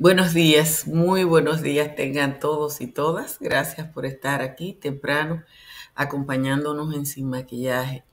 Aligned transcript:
Buenos 0.00 0.32
días, 0.32 0.86
muy 0.86 1.24
buenos 1.24 1.60
días 1.60 1.96
tengan 1.96 2.38
todos 2.38 2.80
y 2.80 2.86
todas. 2.86 3.40
Gracias 3.40 3.88
por 3.88 4.06
estar 4.06 4.42
aquí 4.42 4.72
temprano 4.72 5.42
acompañándonos 5.96 6.94
en 6.94 7.04
Sin 7.04 7.28
Maquillaje. 7.28 8.04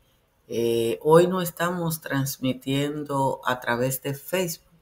Eh, 0.48 0.98
hoy 1.04 1.27
no 1.27 1.44
estamos 1.44 2.02
transmitiendo 2.02 3.40
a 3.45 3.59
través 3.59 4.02
de 4.02 4.16
Facebook. 4.16 4.73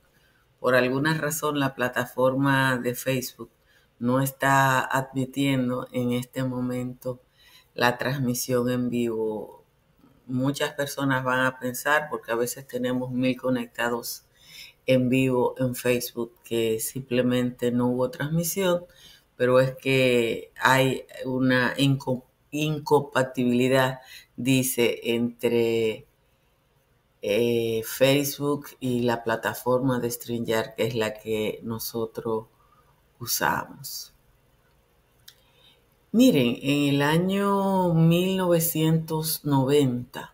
Por 0.62 0.76
alguna 0.76 1.14
razón 1.14 1.60
la 1.60 1.76
plataforma 1.76 2.78
de 2.78 2.96
Facebook 2.96 3.52
no 4.00 4.22
está 4.22 4.80
admitiendo 4.80 5.90
en 5.92 6.14
este 6.14 6.46
momento 6.46 7.20
la 7.74 7.98
transmisión 7.98 8.70
en 8.70 8.90
vivo. 8.90 9.66
Muchas 10.26 10.72
personas 10.72 11.26
van 11.26 11.42
a 11.42 11.60
pensar, 11.60 12.08
porque 12.10 12.32
a 12.32 12.36
veces 12.36 12.66
tenemos 12.66 13.12
mil 13.12 13.36
conectados 13.36 14.23
en 14.86 15.10
vivo 15.10 15.56
en 15.58 15.76
Facebook 15.76 16.34
que 16.44 16.80
simplemente 16.80 17.72
no 17.72 17.88
hubo 17.88 18.10
transmisión, 18.10 18.86
pero 19.36 19.60
es 19.60 19.76
que 19.76 20.52
hay 20.62 21.06
una 21.26 21.74
incompatibilidad, 22.52 24.00
dice, 24.36 25.00
entre 25.04 26.06
eh, 27.22 27.82
Facebook 27.86 28.68
y 28.80 29.02
la 29.02 29.24
plataforma 29.24 30.00
de 30.00 30.12
StreamYard, 30.12 30.76
que 30.76 30.88
es 30.88 30.96
la 30.96 31.14
que 31.14 31.60
nosotros 31.64 32.46
usamos. 33.20 34.14
Miren, 36.12 36.58
en 36.62 36.96
el 36.96 37.02
año 37.02 37.94
1990, 37.94 40.33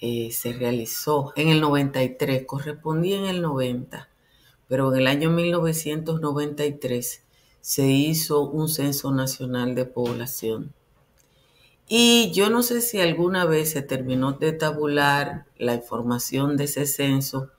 eh, 0.00 0.30
se 0.32 0.52
realizó 0.54 1.32
en 1.36 1.48
el 1.48 1.60
93, 1.60 2.44
correspondía 2.46 3.18
en 3.18 3.26
el 3.26 3.42
90, 3.42 4.08
pero 4.66 4.92
en 4.92 5.00
el 5.00 5.06
año 5.06 5.30
1993 5.30 7.22
se 7.60 7.86
hizo 7.88 8.48
un 8.48 8.68
censo 8.68 9.12
nacional 9.12 9.74
de 9.74 9.84
población. 9.84 10.72
Y 11.86 12.30
yo 12.32 12.50
no 12.50 12.62
sé 12.62 12.80
si 12.80 13.00
alguna 13.00 13.44
vez 13.44 13.72
se 13.72 13.82
terminó 13.82 14.32
de 14.32 14.52
tabular 14.52 15.46
la 15.58 15.74
información 15.74 16.56
de 16.56 16.64
ese 16.64 16.86
censo, 16.86 17.50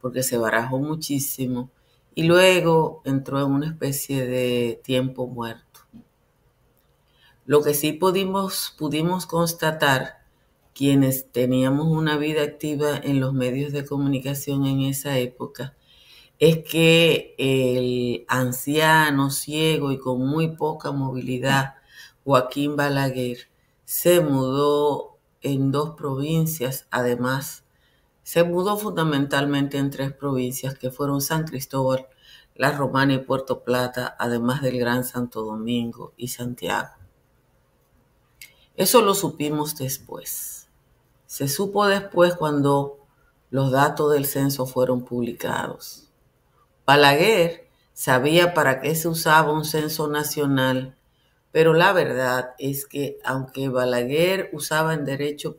porque 0.00 0.22
se 0.22 0.38
barajó 0.38 0.78
muchísimo, 0.78 1.70
y 2.14 2.24
luego 2.24 3.00
entró 3.04 3.40
en 3.40 3.50
una 3.50 3.66
especie 3.66 4.26
de 4.26 4.80
tiempo 4.84 5.26
muerto. 5.26 5.80
Lo 7.46 7.62
que 7.62 7.72
sí 7.72 7.92
pudimos, 7.92 8.74
pudimos 8.78 9.24
constatar 9.24 10.17
quienes 10.78 11.32
teníamos 11.32 11.88
una 11.88 12.16
vida 12.18 12.44
activa 12.44 12.96
en 12.96 13.18
los 13.18 13.34
medios 13.34 13.72
de 13.72 13.84
comunicación 13.84 14.64
en 14.64 14.82
esa 14.82 15.18
época, 15.18 15.76
es 16.38 16.58
que 16.58 17.34
el 17.36 18.24
anciano, 18.28 19.32
ciego 19.32 19.90
y 19.90 19.98
con 19.98 20.24
muy 20.24 20.54
poca 20.54 20.92
movilidad, 20.92 21.74
Joaquín 22.22 22.76
Balaguer, 22.76 23.50
se 23.86 24.20
mudó 24.20 25.18
en 25.40 25.72
dos 25.72 25.96
provincias, 25.96 26.86
además, 26.92 27.64
se 28.22 28.44
mudó 28.44 28.76
fundamentalmente 28.78 29.78
en 29.78 29.90
tres 29.90 30.12
provincias 30.12 30.78
que 30.78 30.92
fueron 30.92 31.20
San 31.20 31.42
Cristóbal, 31.42 32.06
La 32.54 32.70
Romana 32.70 33.14
y 33.14 33.18
Puerto 33.18 33.64
Plata, 33.64 34.14
además 34.16 34.62
del 34.62 34.78
Gran 34.78 35.02
Santo 35.02 35.42
Domingo 35.42 36.12
y 36.16 36.28
Santiago. 36.28 36.90
Eso 38.76 39.02
lo 39.02 39.16
supimos 39.16 39.74
después. 39.74 40.57
Se 41.28 41.46
supo 41.46 41.86
después 41.86 42.34
cuando 42.36 43.06
los 43.50 43.70
datos 43.70 44.10
del 44.12 44.24
censo 44.24 44.64
fueron 44.64 45.04
publicados. 45.04 46.10
Balaguer 46.86 47.68
sabía 47.92 48.54
para 48.54 48.80
qué 48.80 48.94
se 48.94 49.08
usaba 49.08 49.52
un 49.52 49.66
censo 49.66 50.08
nacional, 50.08 50.96
pero 51.52 51.74
la 51.74 51.92
verdad 51.92 52.54
es 52.58 52.86
que 52.86 53.18
aunque 53.24 53.68
Balaguer 53.68 54.48
usaba 54.54 54.94
en 54.94 55.04
derecho, 55.04 55.58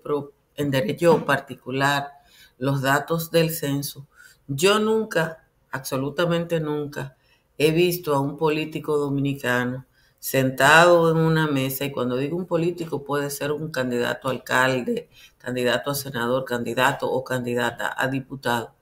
particular 1.28 2.14
los 2.58 2.82
datos 2.82 3.30
del 3.30 3.52
censo, 3.52 4.08
yo 4.48 4.80
nunca, 4.80 5.48
absolutamente 5.70 6.60
nunca, 6.60 7.16
he 7.60 7.70
visto 7.70 8.16
a 8.16 8.20
un 8.20 8.38
político 8.38 8.98
dominicano 8.98 9.86
sentado 10.20 11.12
en 11.12 11.18
una 11.18 11.48
mesa, 11.48 11.86
y 11.86 11.92
cuando 11.92 12.18
digo 12.18 12.36
un 12.36 12.46
político 12.46 13.04
puede 13.04 13.30
ser 13.30 13.54
un 13.54 13.72
candidato 13.72 14.28
a 14.28 14.32
alcalde, 14.32 15.10
candidato 15.40 15.90
a 15.90 15.96
senador, 15.96 16.46
candidato 16.46 17.10
o 17.10 17.24
candidata 17.24 17.94
a 17.98 18.08
diputado, 18.08 18.76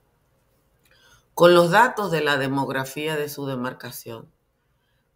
con 1.34 1.54
los 1.54 1.70
datos 1.70 2.10
de 2.10 2.20
la 2.20 2.36
demografía 2.36 3.16
de 3.16 3.28
su 3.28 3.46
demarcación. 3.46 4.30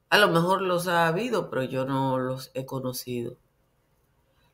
A 0.08 0.18
lo 0.18 0.28
mejor 0.28 0.62
los 0.62 0.88
ha 0.88 1.06
habido, 1.08 1.50
pero 1.50 1.64
yo 1.64 1.84
no 1.84 2.18
los 2.18 2.50
he 2.54 2.64
conocido. 2.64 3.36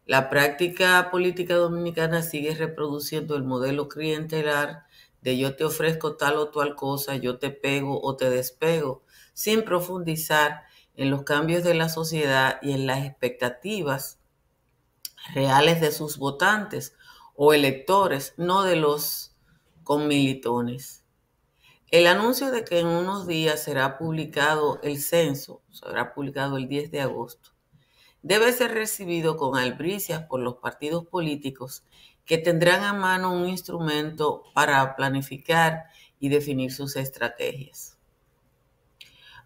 La 0.07 0.31
práctica 0.31 1.11
política 1.11 1.55
dominicana 1.57 2.23
sigue 2.23 2.55
reproduciendo 2.55 3.37
el 3.37 3.45
modelo 3.45 3.89
clientelar 3.89 4.87
de 5.21 5.37
yo 5.37 5.57
te 5.57 5.65
ofrezco 5.65 6.17
tal 6.17 6.39
o 6.39 6.49
tal 6.49 6.75
cosa, 6.75 7.17
yo 7.17 7.39
te 7.39 7.51
pego 7.51 8.01
o 8.01 8.17
te 8.17 8.31
despego, 8.31 9.03
sin 9.35 9.65
profundizar 9.65 10.63
en 10.95 11.11
los 11.11 11.25
cambios 11.25 11.65
de 11.65 11.75
la 11.75 11.91
sociedad 11.91 12.59
y 12.63 12.73
en 12.73 12.87
las 12.87 13.05
expectativas 13.05 14.18
reales 15.35 15.81
de 15.81 15.93
sus 15.93 16.19
votantes 16.19 16.95
o 17.35 17.53
electores, 17.53 18.35
no 18.37 18.63
de 18.63 18.77
los 18.77 19.35
conmilitones. 19.85 21.05
El 21.91 22.07
anuncio 22.07 22.51
de 22.51 22.65
que 22.65 22.81
en 22.81 22.87
unos 22.87 23.27
días 23.27 23.63
será 23.63 23.97
publicado 23.97 24.81
el 24.83 25.01
censo, 25.01 25.63
será 25.71 26.13
publicado 26.15 26.57
el 26.57 26.69
10 26.69 26.91
de 26.91 27.01
agosto, 27.01 27.51
debe 28.23 28.53
ser 28.53 28.73
recibido 28.73 29.37
con 29.37 29.57
albricias 29.57 30.25
por 30.25 30.41
los 30.41 30.57
partidos 30.57 31.07
políticos 31.07 31.85
que 32.27 32.37
tendrán 32.37 32.83
a 32.83 32.93
mano 32.93 33.33
un 33.33 33.49
instrumento 33.49 34.43
para 34.53 34.97
planificar 34.97 35.85
y 36.21 36.29
definir 36.29 36.73
sus 36.73 36.97
estrategias. 36.97 37.97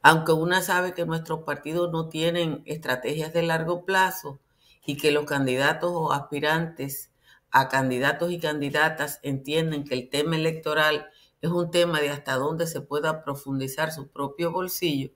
Aunque 0.03 0.33
una 0.33 0.63
sabe 0.63 0.95
que 0.95 1.07
nuestros 1.07 1.45
partidos 1.45 1.93
no 1.93 2.09
tienen 2.09 2.63
estrategias 2.67 3.33
de 3.33 3.43
largo 3.43 3.85
plazo 3.85 4.41
y 4.85 4.97
que 4.97 5.13
los 5.13 5.25
candidatos 5.25 5.91
o 5.93 6.13
aspirantes 6.13 7.11
a 7.51 7.69
candidatos 7.69 8.33
y 8.33 8.41
candidatas 8.41 9.21
entienden 9.23 9.85
que 9.85 9.95
el 9.95 10.09
tema 10.09 10.37
electoral 10.37 11.11
es 11.41 11.51
un 11.51 11.71
tema 11.71 12.01
de 12.01 12.11
hasta 12.11 12.35
dónde 12.37 12.67
se 12.67 12.81
pueda 12.81 13.25
profundizar 13.25 13.93
su 13.93 14.09
propio 14.09 14.53
bolsillo, 14.53 15.11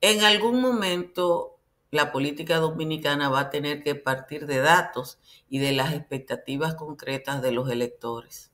en 0.00 0.24
algún 0.24 0.60
momento 0.60 1.58
la 1.92 2.10
política 2.10 2.56
dominicana 2.56 3.28
va 3.28 3.40
a 3.40 3.50
tener 3.50 3.82
que 3.82 3.94
partir 3.94 4.46
de 4.46 4.58
datos 4.58 5.18
y 5.48 5.58
de 5.58 5.72
las 5.72 5.92
expectativas 5.92 6.74
concretas 6.74 7.42
de 7.42 7.52
los 7.52 7.70
electores. 7.70 8.50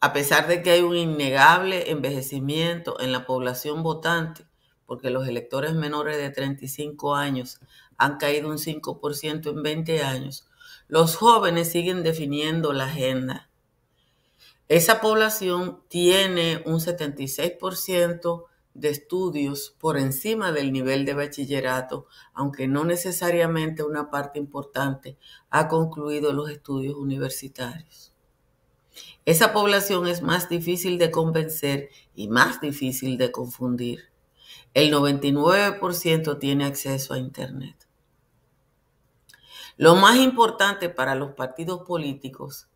A 0.00 0.12
pesar 0.12 0.46
de 0.46 0.62
que 0.62 0.70
hay 0.70 0.82
un 0.82 0.96
innegable 0.96 1.90
envejecimiento 1.90 3.00
en 3.00 3.10
la 3.10 3.26
población 3.26 3.82
votante, 3.82 4.46
porque 4.86 5.10
los 5.10 5.26
electores 5.26 5.74
menores 5.74 6.16
de 6.16 6.30
35 6.30 7.16
años 7.16 7.60
han 7.98 8.18
caído 8.18 8.48
un 8.48 8.58
5% 8.58 9.50
en 9.50 9.62
20 9.62 10.02
años, 10.02 10.46
los 10.88 11.16
jóvenes 11.16 11.70
siguen 11.70 12.02
definiendo 12.02 12.72
la 12.72 12.84
agenda. 12.84 13.48
Esa 14.68 15.00
población 15.00 15.82
tiene 15.88 16.62
un 16.66 16.80
76% 16.80 18.44
de 18.74 18.88
estudios 18.88 19.74
por 19.78 19.96
encima 19.96 20.52
del 20.52 20.72
nivel 20.72 21.04
de 21.04 21.14
bachillerato, 21.14 22.06
aunque 22.32 22.66
no 22.66 22.84
necesariamente 22.84 23.82
una 23.82 24.10
parte 24.10 24.38
importante 24.38 25.16
ha 25.50 25.68
concluido 25.68 26.32
los 26.32 26.50
estudios 26.50 26.94
universitarios. 26.96 28.12
Esa 29.24 29.52
población 29.52 30.06
es 30.06 30.22
más 30.22 30.48
difícil 30.48 30.98
de 30.98 31.10
convencer 31.10 31.88
y 32.14 32.28
más 32.28 32.60
difícil 32.60 33.16
de 33.16 33.32
confundir. 33.32 34.10
El 34.74 34.92
99% 34.92 36.38
tiene 36.38 36.64
acceso 36.64 37.14
a 37.14 37.18
Internet. 37.18 37.83
Lo 39.76 39.96
más 39.96 40.16
importante 40.16 40.88
para 40.88 41.16
los 41.16 41.32
partidos 41.32 41.82
políticos 41.82 42.68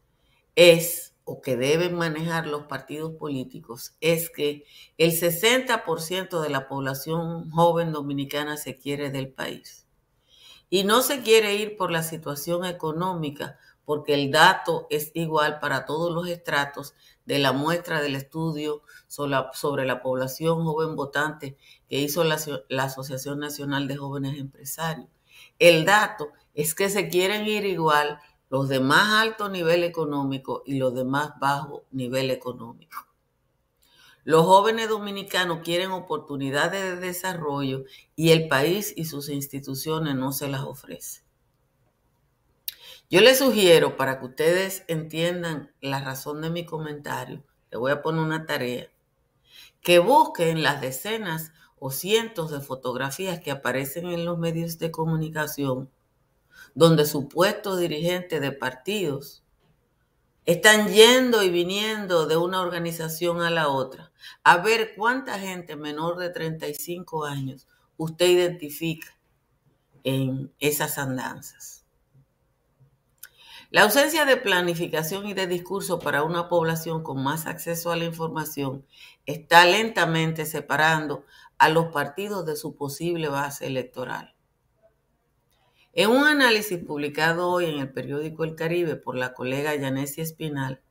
es, 0.57 1.15
o 1.25 1.41
que 1.41 1.57
deben 1.57 1.95
manejar 1.95 2.49
los 2.49 2.65
partidos 2.65 3.13
políticos, 3.13 3.95
es 4.01 4.31
que 4.31 4.65
el 4.97 5.13
60% 5.13 6.41
de 6.41 6.49
la 6.49 6.67
población 6.67 7.51
joven 7.51 7.93
dominicana 7.93 8.57
se 8.57 8.77
quiere 8.77 9.11
del 9.11 9.29
país. 9.29 9.87
Y 10.71 10.83
no 10.83 11.03
se 11.03 11.23
quiere 11.23 11.55
ir 11.55 11.77
por 11.77 11.93
la 11.93 12.03
situación 12.03 12.65
económica 12.65 13.59
porque 13.85 14.13
el 14.13 14.31
dato 14.31 14.87
es 14.91 15.13
igual 15.15 15.61
para 15.61 15.87
todos 15.87 16.13
los 16.13 16.29
estratos 16.29 16.95
de 17.25 17.39
la 17.39 17.53
muestra 17.53 18.03
del 18.03 18.17
estudio 18.17 18.83
sobre 19.07 19.87
la, 19.87 20.03
población 20.03 20.65
joven 20.65 20.95
votante 20.95 21.57
que 21.89 22.01
hizo 22.01 22.23
la, 22.25 22.39
la 22.69 22.85
Asociación 22.85 23.39
Nacional 23.39 23.89
de 23.89 23.97
Jóvenes 23.97 24.39
Empresarios. 24.39 25.09
El 25.59 25.85
dato 25.85 26.33
es 26.55 26.75
que 26.75 26.89
se 26.89 27.09
quieren 27.09 27.47
ir 27.47 27.65
igual 27.65 28.21
los 28.51 28.69
de 28.69 28.81
más 28.81 29.13
alto 29.23 29.49
nivel 29.49 29.85
económico 29.85 30.63
y 30.65 30.79
los 30.79 30.95
de 30.95 31.05
más 31.05 31.39
bajo 31.39 31.85
nivel 31.91 32.31
económico. 32.31 33.07
Los 34.25 34.45
jóvenes 34.45 34.89
dominicanos 34.89 35.61
quieren 35.65 35.91
oportunidades 35.91 36.83
de 36.83 36.97
desarrollo 36.97 37.85
y 38.15 38.31
el 38.31 38.49
país 38.49 38.93
y 38.97 39.07
sus 39.07 39.29
instituciones 39.31 40.17
no 40.17 40.33
se 40.33 40.49
las 40.49 40.63
ofrecen. 40.63 41.25
Yo 43.11 43.23
les 43.23 43.39
sugiero, 43.39 43.97
para 43.97 44.21
que 44.21 44.27
ustedes 44.27 44.85
entiendan 44.87 45.73
la 45.81 46.01
razón 46.01 46.43
de 46.43 46.51
mi 46.51 46.67
comentario, 46.67 47.43
le 47.71 47.79
voy 47.79 47.91
a 47.91 48.03
poner 48.03 48.21
una 48.21 48.45
tarea, 48.45 48.91
que 49.81 49.99
busquen 49.99 50.63
las 50.63 50.83
decenas 50.83 51.53
o 51.81 51.91
cientos 51.91 52.51
de 52.51 52.61
fotografías 52.61 53.41
que 53.41 53.51
aparecen 53.51 54.07
en 54.07 54.25
los 54.25 54.39
medios 54.39 54.79
de 54.79 54.91
comunicación, 54.91 55.91
donde 56.75 57.07
supuestos 57.07 57.79
dirigentes 57.79 58.41
de 58.41 58.53
partidos 58.53 59.43
están 60.45 60.89
yendo 60.89 61.43
y 61.43 61.51
viniendo 61.51 62.27
de 62.27 62.37
una 62.37 62.61
organización 62.63 63.43
a 63.43 63.51
la 63.51 63.69
otra, 63.69 64.13
a 64.45 64.57
ver 64.59 64.95
cuánta 64.97 65.39
gente 65.39 65.77
menor 65.77 66.17
de 66.17 66.31
35 66.31 67.27
años 67.27 67.67
usted 67.99 68.29
identifica 68.29 69.15
en 70.05 70.51
esas 70.59 70.97
andanzas. 70.97 71.85
La 73.71 73.83
ausencia 73.83 74.25
de 74.25 74.39
planificación 74.39 75.27
y 75.27 75.35
de 75.35 75.47
discurso 75.47 75.99
para 75.99 76.23
una 76.23 76.49
población 76.49 77.03
con 77.03 77.23
más 77.23 77.47
acceso 77.47 77.93
a 77.93 77.97
la 77.97 78.07
información 78.07 78.87
está 79.27 79.67
lentamente 79.67 80.47
separando 80.47 81.27
a 81.59 81.69
los 81.69 81.87
partidos 81.87 82.47
de 82.47 82.57
su 82.57 82.77
posible 82.77 83.29
base 83.29 83.67
electoral. 83.67 84.35
En 85.93 86.11
un 86.11 86.27
análisis 86.27 86.79
publicado 86.79 87.49
hoy 87.49 87.67
en 87.67 87.79
el 87.79 87.93
periódico 87.93 88.45
El 88.45 88.55
Caribe 88.55 88.97
por 88.97 89.17
la 89.17 89.35
colega 89.35 89.75
Yanesia 89.75 90.23
Espinal, 90.23 90.83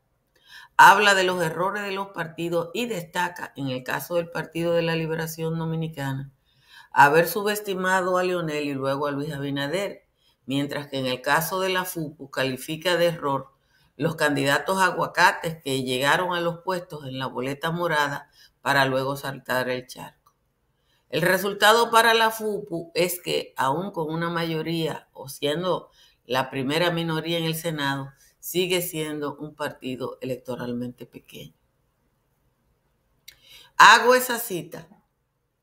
habla 0.76 1.16
de 1.16 1.24
los 1.24 1.42
errores 1.42 1.84
de 1.84 1.92
los 1.92 2.10
partidos 2.10 2.70
y 2.74 2.86
destaca, 2.86 3.54
en 3.56 3.70
el 3.70 3.84
caso 3.84 4.16
del 4.16 4.30
Partido 4.30 4.74
de 4.74 4.82
la 4.82 4.96
Liberación 4.96 5.58
Dominicana, 5.58 6.32
haber 6.92 7.28
subestimado 7.28 8.18
a 8.18 8.24
Lionel 8.24 8.66
y 8.66 8.74
luego 8.74 9.08
a 9.08 9.12
Luis 9.12 9.34
Abinader 9.34 10.08
mientras 10.48 10.88
que 10.88 10.98
en 10.98 11.06
el 11.06 11.22
caso 11.22 11.60
de 11.60 11.70
la 11.70 11.86
FUPU 11.86 12.32
califica 12.32 12.98
de 12.98 13.08
error 13.08 13.54
los 13.98 14.16
candidatos 14.16 14.82
aguacates 14.82 15.62
que 15.62 15.84
llegaron 15.84 16.34
a 16.34 16.42
los 16.42 16.60
puestos 16.60 17.06
en 17.06 17.20
la 17.20 17.28
boleta 17.28 17.70
morada 17.70 18.30
para 18.62 18.86
luego 18.86 19.18
saltar 19.18 19.70
el 19.70 19.86
charco. 19.86 20.17
El 21.10 21.22
resultado 21.22 21.90
para 21.90 22.14
la 22.14 22.32
FUPU 22.32 22.92
es 22.94 23.22
que, 23.22 23.54
aún 23.56 23.92
con 23.92 24.14
una 24.14 24.30
mayoría 24.30 25.08
o 25.14 25.30
siendo 25.30 25.90
la 26.26 26.50
primera 26.50 26.92
minoría 26.92 27.38
en 27.38 27.46
el 27.46 27.56
Senado, 27.56 28.12
sigue 28.40 28.82
siendo 28.82 29.36
un 29.38 29.56
partido 29.56 30.18
electoralmente 30.22 31.06
pequeño. 31.06 31.54
Hago 33.78 34.16
esa 34.16 34.40
cita 34.40 34.90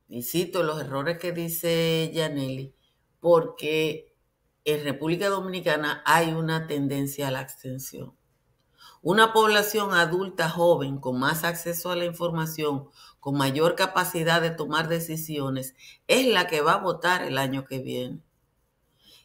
y 0.09 0.23
cito 0.23 0.63
los 0.63 0.81
errores 0.81 1.19
que 1.19 1.33
dice 1.33 2.13
Janelli 2.15 2.75
porque 3.21 4.15
en 4.65 4.85
República 4.85 5.29
Dominicana 5.29 6.03
hay 6.07 6.33
una 6.33 6.67
tendencia 6.67 7.29
a 7.29 7.31
la 7.31 7.41
abstención. 7.41 8.17
Una 9.03 9.33
población 9.35 9.93
adulta 9.93 10.49
joven 10.49 10.99
con 10.99 11.19
más 11.19 11.45
acceso 11.45 11.91
a 11.91 11.97
la 11.97 12.07
información, 12.07 12.89
con 13.25 13.39
mayor 13.39 13.75
capacidad 13.75 14.43
de 14.43 14.51
tomar 14.51 14.87
decisiones, 14.87 15.75
es 16.09 16.27
la 16.27 16.47
que 16.47 16.61
va 16.61 16.75
a 16.75 16.83
votar 16.83 17.23
el 17.23 17.39
año 17.39 17.65
que 17.65 17.79
viene. 17.79 18.21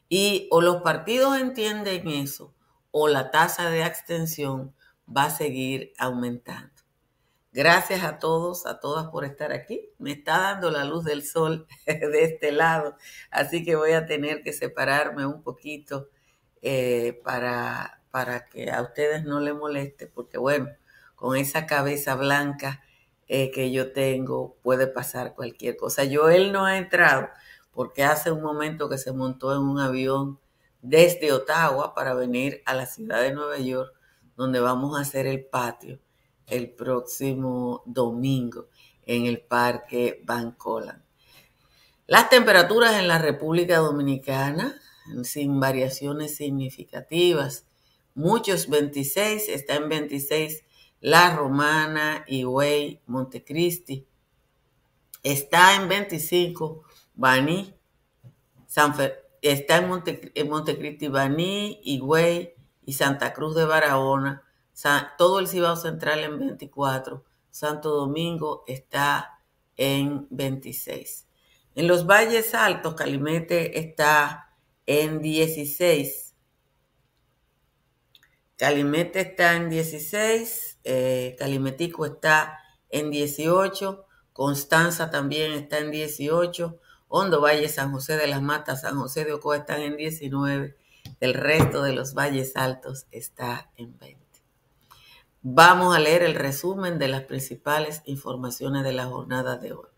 Y 0.07 0.47
o 0.51 0.61
los 0.61 0.81
partidos 0.83 1.37
entienden 1.37 2.07
eso, 2.07 2.55
o 2.91 3.09
la 3.09 3.29
tasa 3.29 3.69
de 3.69 3.83
abstención 3.83 4.73
va 5.05 5.25
a 5.25 5.29
seguir 5.29 5.91
aumentando. 5.97 6.71
Gracias 7.51 8.05
a 8.05 8.19
todos, 8.19 8.65
a 8.67 8.79
todas 8.79 9.07
por 9.07 9.25
estar 9.25 9.51
aquí. 9.51 9.89
Me 9.97 10.13
está 10.13 10.39
dando 10.39 10.71
la 10.71 10.85
luz 10.85 11.03
del 11.03 11.21
sol 11.21 11.67
de 11.85 12.23
este 12.23 12.53
lado, 12.53 12.95
así 13.31 13.65
que 13.65 13.75
voy 13.75 13.91
a 13.91 14.05
tener 14.05 14.43
que 14.43 14.53
separarme 14.53 15.25
un 15.25 15.43
poquito 15.43 16.07
eh, 16.61 17.19
para, 17.25 18.01
para 18.11 18.45
que 18.45 18.71
a 18.71 18.81
ustedes 18.81 19.25
no 19.25 19.41
les 19.41 19.55
moleste, 19.55 20.07
porque 20.07 20.37
bueno, 20.37 20.69
con 21.17 21.35
esa 21.35 21.65
cabeza 21.65 22.15
blanca 22.15 22.81
eh, 23.29 23.51
que 23.51 23.71
yo 23.71 23.93
tengo 23.93 24.57
puede 24.63 24.87
pasar 24.87 25.35
cualquier 25.35 25.77
cosa. 25.77 26.03
Yo 26.03 26.29
él 26.29 26.51
no 26.51 26.65
ha 26.65 26.77
entrado 26.77 27.29
porque 27.71 28.03
hace 28.03 28.31
un 28.31 28.41
momento 28.41 28.89
que 28.89 28.97
se 28.97 29.13
montó 29.13 29.53
en 29.53 29.61
un 29.61 29.79
avión 29.79 30.39
desde 30.81 31.31
Ottawa 31.31 31.93
para 31.93 32.15
venir 32.15 32.61
a 32.65 32.73
la 32.73 32.85
ciudad 32.85 33.21
de 33.21 33.31
Nueva 33.31 33.59
York, 33.59 33.93
donde 34.35 34.59
vamos 34.59 34.97
a 34.97 35.01
hacer 35.01 35.27
el 35.27 35.45
patio 35.45 35.99
el 36.47 36.71
próximo 36.71 37.83
domingo 37.85 38.67
en 39.05 39.25
el 39.25 39.39
Parque 39.41 40.21
Bancolan. 40.25 41.03
Las 42.07 42.29
temperaturas 42.29 42.95
en 42.95 43.07
la 43.07 43.19
República 43.19 43.77
Dominicana, 43.77 44.75
sin 45.21 45.59
variaciones 45.59 46.35
significativas, 46.35 47.67
muchos 48.15 48.67
26, 48.67 49.49
está 49.49 49.75
en 49.75 49.89
26 49.89 50.63
La 51.01 51.35
Romana, 51.35 52.23
Higüey, 52.27 53.01
Montecristi. 53.07 54.05
Está 55.23 55.75
en 55.75 55.89
25 55.89 56.83
Baní, 57.15 57.73
San 58.67 58.93
está 59.41 59.77
en, 59.77 59.87
Monte, 59.89 60.31
en 60.33 60.49
Montecristi, 60.49 61.07
Baní, 61.07 61.81
Higüey 61.83 62.53
y 62.85 62.93
Santa 62.93 63.33
Cruz 63.33 63.55
de 63.55 63.65
Barahona 63.65 64.43
todo 65.17 65.39
el 65.39 65.47
Cibao 65.47 65.75
Central 65.75 66.23
en 66.23 66.39
24, 66.39 67.23
Santo 67.49 67.89
Domingo 67.89 68.63
está 68.67 69.39
en 69.75 70.27
26. 70.29 71.27
En 71.75 71.87
los 71.87 72.05
valles 72.05 72.53
altos, 72.53 72.95
Calimete 72.95 73.79
está 73.79 74.53
en 74.85 75.21
16. 75.21 76.28
Calimete 78.59 79.21
está 79.21 79.55
en 79.55 79.69
16, 79.69 80.79
eh, 80.83 81.37
Calimetico 81.39 82.05
está 82.05 82.59
en 82.89 83.09
18, 83.09 84.05
Constanza 84.33 85.09
también 85.09 85.53
está 85.53 85.77
en 85.77 85.91
18, 85.91 86.77
Hondo 87.07 87.39
Valle, 87.39 87.69
San 87.69 87.93
José 87.93 88.17
de 88.17 88.27
las 88.27 88.41
Matas, 88.41 88.81
San 88.81 88.99
José 88.99 89.23
de 89.23 89.31
Ocoa 89.31 89.55
están 89.55 89.79
en 89.79 89.95
19, 89.95 90.75
el 91.21 91.33
resto 91.35 91.83
de 91.83 91.93
los 91.93 92.13
valles 92.13 92.57
altos 92.57 93.07
está 93.11 93.71
en 93.77 93.97
20. 93.97 94.19
Vamos 95.41 95.95
a 95.95 95.99
leer 95.99 96.23
el 96.23 96.35
resumen 96.35 96.99
de 96.99 97.07
las 97.07 97.23
principales 97.23 98.01
informaciones 98.03 98.83
de 98.83 98.91
la 98.91 99.05
jornada 99.05 99.55
de 99.55 99.71
hoy. 99.71 99.88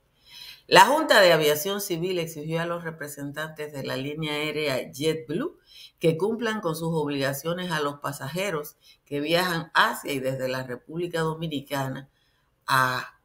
La 0.71 0.85
Junta 0.85 1.19
de 1.19 1.33
Aviación 1.33 1.81
Civil 1.81 2.17
exigió 2.17 2.61
a 2.61 2.65
los 2.65 2.85
representantes 2.85 3.73
de 3.73 3.83
la 3.83 3.97
línea 3.97 4.35
aérea 4.35 4.89
JetBlue 4.89 5.59
que 5.99 6.17
cumplan 6.17 6.61
con 6.61 6.77
sus 6.77 6.93
obligaciones 6.93 7.71
a 7.71 7.81
los 7.81 7.99
pasajeros 7.99 8.77
que 9.03 9.19
viajan 9.19 9.69
hacia 9.73 10.13
y 10.13 10.19
desde 10.19 10.47
la 10.47 10.63
República 10.63 11.19
Dominicana 11.19 12.09
a, 12.65 13.19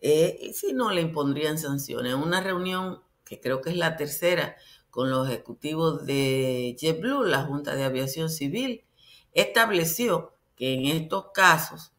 eh, 0.00 0.52
si 0.54 0.72
no 0.72 0.92
le 0.92 1.00
impondrían 1.00 1.58
sanciones. 1.58 2.14
Una 2.14 2.40
reunión 2.40 3.02
que 3.24 3.40
creo 3.40 3.60
que 3.60 3.70
es 3.70 3.76
la 3.76 3.96
tercera 3.96 4.54
con 4.88 5.10
los 5.10 5.28
ejecutivos 5.28 6.06
de 6.06 6.76
JetBlue, 6.78 7.24
la 7.24 7.42
Junta 7.42 7.74
de 7.74 7.82
Aviación 7.82 8.30
Civil, 8.30 8.84
estableció 9.32 10.32
que 10.54 10.74
en 10.74 10.86
estos 10.86 11.32
casos 11.34 11.92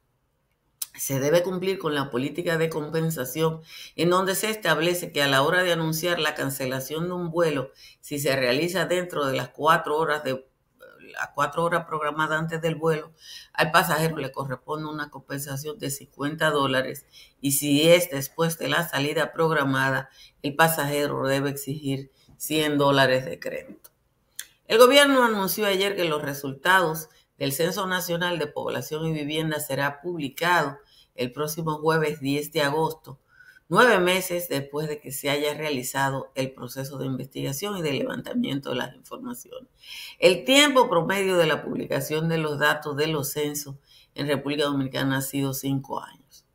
se 0.96 1.20
debe 1.20 1.44
cumplir 1.44 1.80
con 1.80 1.96
la 1.96 2.10
política 2.10 2.58
de 2.58 2.70
compensación 2.70 3.62
en 3.96 4.10
donde 4.10 4.36
se 4.36 4.50
establece 4.50 5.12
que 5.12 5.24
a 5.24 5.28
la 5.28 5.42
hora 5.42 5.64
de 5.64 5.74
anunciar 5.74 6.20
la 6.20 6.36
cancelación 6.36 7.08
de 7.08 7.14
un 7.14 7.32
vuelo, 7.32 7.72
si 8.00 8.20
se 8.20 8.36
realiza 8.36 8.86
dentro 8.86 9.26
de 9.26 9.36
las 9.36 9.50
cuatro 9.50 9.98
horas 9.98 10.24
de 10.24 10.46
las 11.14 11.30
cuatro 11.36 11.64
horas 11.64 11.86
programadas 11.86 12.40
antes 12.40 12.60
del 12.62 12.74
vuelo, 12.74 13.14
al 13.54 13.72
pasajero 13.72 14.18
le 14.18 14.32
corresponde 14.32 14.90
una 14.90 15.12
compensación 15.12 15.78
de 15.78 15.92
50 15.92 16.50
dólares 16.50 17.06
y 17.40 17.52
si 17.52 17.88
es 17.88 18.10
después 18.10 18.58
de 18.58 18.68
la 18.68 18.88
salida 18.88 19.32
programada, 19.32 20.10
el 20.42 20.56
pasajero 20.56 21.28
debe 21.28 21.52
exigir 21.52 22.12
100 22.38 22.80
dólares 22.80 23.26
de 23.26 23.40
crédito. 23.40 23.92
El 24.68 24.80
gobierno 24.80 25.24
anunció 25.24 25.68
ayer 25.68 25.96
que 25.96 26.06
los 26.06 26.24
resultados 26.24 27.10
el 27.38 27.52
Censo 27.52 27.88
Nacional 27.88 28.40
de 28.40 28.48
Población 28.48 29.06
y 29.06 29.12
Vivienda 29.12 29.60
será 29.60 30.02
publicado 30.02 30.78
el 31.16 31.32
próximo 31.32 31.78
jueves 31.78 32.20
10 32.20 32.52
de 32.52 32.62
agosto, 32.62 33.20
nueve 33.70 34.00
meses 34.00 34.50
después 34.50 34.88
de 34.88 35.00
que 35.00 35.12
se 35.12 35.30
haya 35.30 35.54
realizado 35.54 36.32
el 36.36 36.52
proceso 36.52 36.98
de 36.98 37.08
investigación 37.08 37.78
y 37.78 37.82
de 37.82 37.94
levantamiento 37.94 38.70
de 38.70 38.76
las 38.76 38.96
informaciones. 38.96 39.70
El 40.20 40.46
tiempo 40.46 40.90
promedio 40.90 41.38
de 41.38 41.48
la 41.48 41.64
publicación 41.64 42.30
de 42.30 42.38
los 42.38 42.60
datos 42.60 42.96
de 42.96 43.08
los 43.08 43.32
censos 43.32 43.76
en 44.16 44.28
República 44.28 44.66
Dominicana 44.66 45.18
ha 45.18 45.22
sido 45.22 45.54
cinco 45.54 46.00
años. 46.02 46.46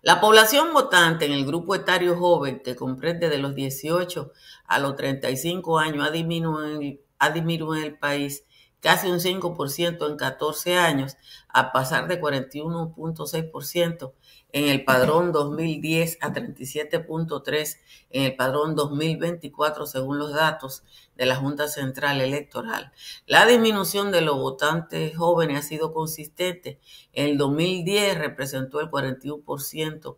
La 0.00 0.20
población 0.20 0.74
votante 0.74 1.24
en 1.24 1.32
el 1.32 1.46
grupo 1.46 1.74
etario 1.74 2.16
joven, 2.18 2.60
que 2.62 2.76
comprende 2.76 3.30
de 3.30 3.38
los 3.38 3.54
18 3.54 4.32
a 4.66 4.78
los 4.78 4.96
35 4.96 5.78
años, 5.78 6.06
ha 6.06 6.10
disminuido, 6.10 7.00
ha 7.18 7.30
disminuido 7.30 7.74
en 7.76 7.84
el 7.84 7.98
país 7.98 8.44
casi 8.84 9.10
un 9.10 9.18
5% 9.18 10.10
en 10.10 10.16
14 10.18 10.76
años, 10.76 11.16
a 11.48 11.72
pasar 11.72 12.06
de 12.06 12.20
41.6% 12.20 14.12
en 14.52 14.68
el 14.68 14.84
padrón 14.84 15.32
2010 15.32 16.18
a 16.20 16.34
37.3 16.34 17.78
en 18.10 18.24
el 18.24 18.36
padrón 18.36 18.74
2024 18.74 19.86
según 19.86 20.18
los 20.18 20.34
datos 20.34 20.84
de 21.16 21.24
la 21.24 21.36
Junta 21.36 21.66
Central 21.68 22.20
Electoral. 22.20 22.92
La 23.26 23.46
disminución 23.46 24.12
de 24.12 24.20
los 24.20 24.36
votantes 24.36 25.16
jóvenes 25.16 25.60
ha 25.60 25.62
sido 25.62 25.94
consistente. 25.94 26.78
En 27.14 27.30
el 27.30 27.38
2010 27.38 28.18
representó 28.18 28.80
el 28.80 28.90
41%, 28.90 30.16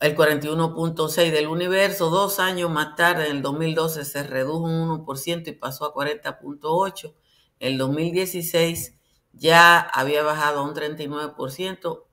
el 0.00 0.14
41.6 0.14 1.32
del 1.32 1.46
universo. 1.46 2.10
Dos 2.10 2.40
años 2.40 2.70
más 2.70 2.94
tarde, 2.94 3.30
en 3.30 3.36
el 3.36 3.42
2012, 3.42 4.04
se 4.04 4.22
redujo 4.22 4.64
un 4.64 5.06
1% 5.06 5.48
y 5.48 5.52
pasó 5.52 5.86
a 5.86 5.94
40.8. 5.94 7.14
El 7.58 7.78
2016 7.78 8.98
ya 9.32 9.80
había 9.80 10.22
bajado 10.22 10.60
a 10.60 10.62
un 10.62 10.74
39% 10.74 12.04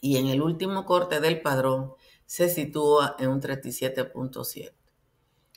y 0.00 0.16
en 0.16 0.28
el 0.28 0.42
último 0.42 0.84
corte 0.84 1.20
del 1.20 1.40
padrón 1.40 1.94
se 2.26 2.48
sitúa 2.48 3.16
en 3.18 3.28
un 3.28 3.40
37.7. 3.40 4.72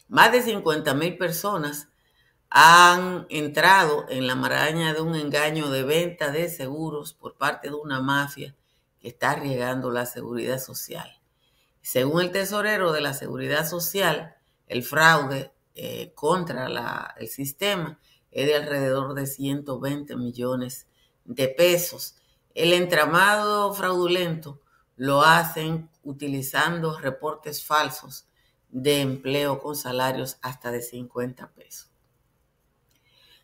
Más 0.08 0.32
de 0.32 0.44
50.000 0.44 1.18
personas 1.18 1.88
han 2.50 3.26
entrado 3.30 4.06
en 4.10 4.28
la 4.28 4.36
maraña 4.36 4.94
de 4.94 5.02
un 5.02 5.16
engaño 5.16 5.70
de 5.70 5.84
venta 5.84 6.30
de 6.32 6.50
seguros 6.50 7.14
por 7.14 7.36
parte 7.36 7.70
de 7.70 7.76
una 7.76 8.00
mafia 8.00 8.56
que 9.00 9.08
está 9.08 9.32
arriesgando 9.32 9.90
la 9.92 10.06
seguridad 10.06 10.60
social. 10.60 11.20
Según 11.82 12.22
el 12.22 12.32
tesorero 12.32 12.92
de 12.92 13.02
la 13.02 13.14
seguridad 13.14 13.68
social, 13.68 14.36
el 14.68 14.84
fraude 14.84 15.52
eh, 15.76 16.14
contra 16.14 16.68
el 17.18 17.28
sistema 17.28 18.00
es 18.34 18.48
de 18.48 18.56
alrededor 18.56 19.14
de 19.14 19.28
120 19.28 20.16
millones 20.18 20.88
de 21.26 21.48
pesos 21.48 22.18
el 22.56 22.72
entramado 22.74 23.74
fraudulento 23.74 24.62
lo 24.96 25.24
hacen 25.24 25.90
utilizando 26.04 27.00
reportes 27.00 27.66
falsos 27.66 28.28
de 28.70 29.02
empleo 29.02 29.60
con 29.60 29.76
salarios 29.76 30.38
hasta 30.44 30.72
de 30.72 30.84
50 30.84 31.52
pesos. 31.54 31.90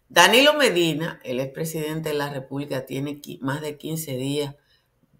Danilo 0.10 0.54
Medina, 0.54 1.20
el 1.24 1.40
expresidente 1.40 2.10
de 2.10 2.16
la 2.16 2.30
República, 2.30 2.86
tiene 2.86 3.20
más 3.42 3.62
de 3.62 3.78
15 3.78 4.16
días 4.18 4.56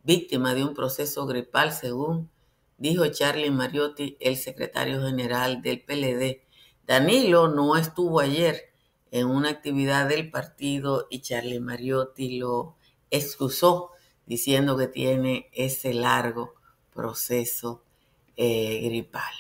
víctima 0.04 0.54
de 0.54 0.64
un 0.64 0.76
proceso 0.76 1.26
gripal, 1.26 1.72
según 1.72 2.30
dijo 2.78 3.08
Charlie 3.08 3.52
Mariotti, 3.52 4.18
el 4.20 4.38
secretario 4.38 5.02
general 5.02 5.64
del 5.64 5.84
PLD. 5.84 6.44
Danilo 6.86 7.48
no 7.48 7.76
estuvo 7.76 8.20
ayer 8.20 8.69
en 9.12 9.28
una 9.28 9.50
actividad 9.50 10.08
del 10.08 10.30
partido 10.30 11.08
y 11.10 11.22
Charlie 11.22 11.60
Mariotti 11.60 12.38
lo 12.38 12.76
excusó 13.10 13.92
diciendo 14.26 14.78
que 14.78 14.88
tiene 14.88 15.50
ese 15.54 15.94
largo 15.94 16.54
proceso 16.94 17.84
eh, 18.38 18.82
gripal. 18.84 19.34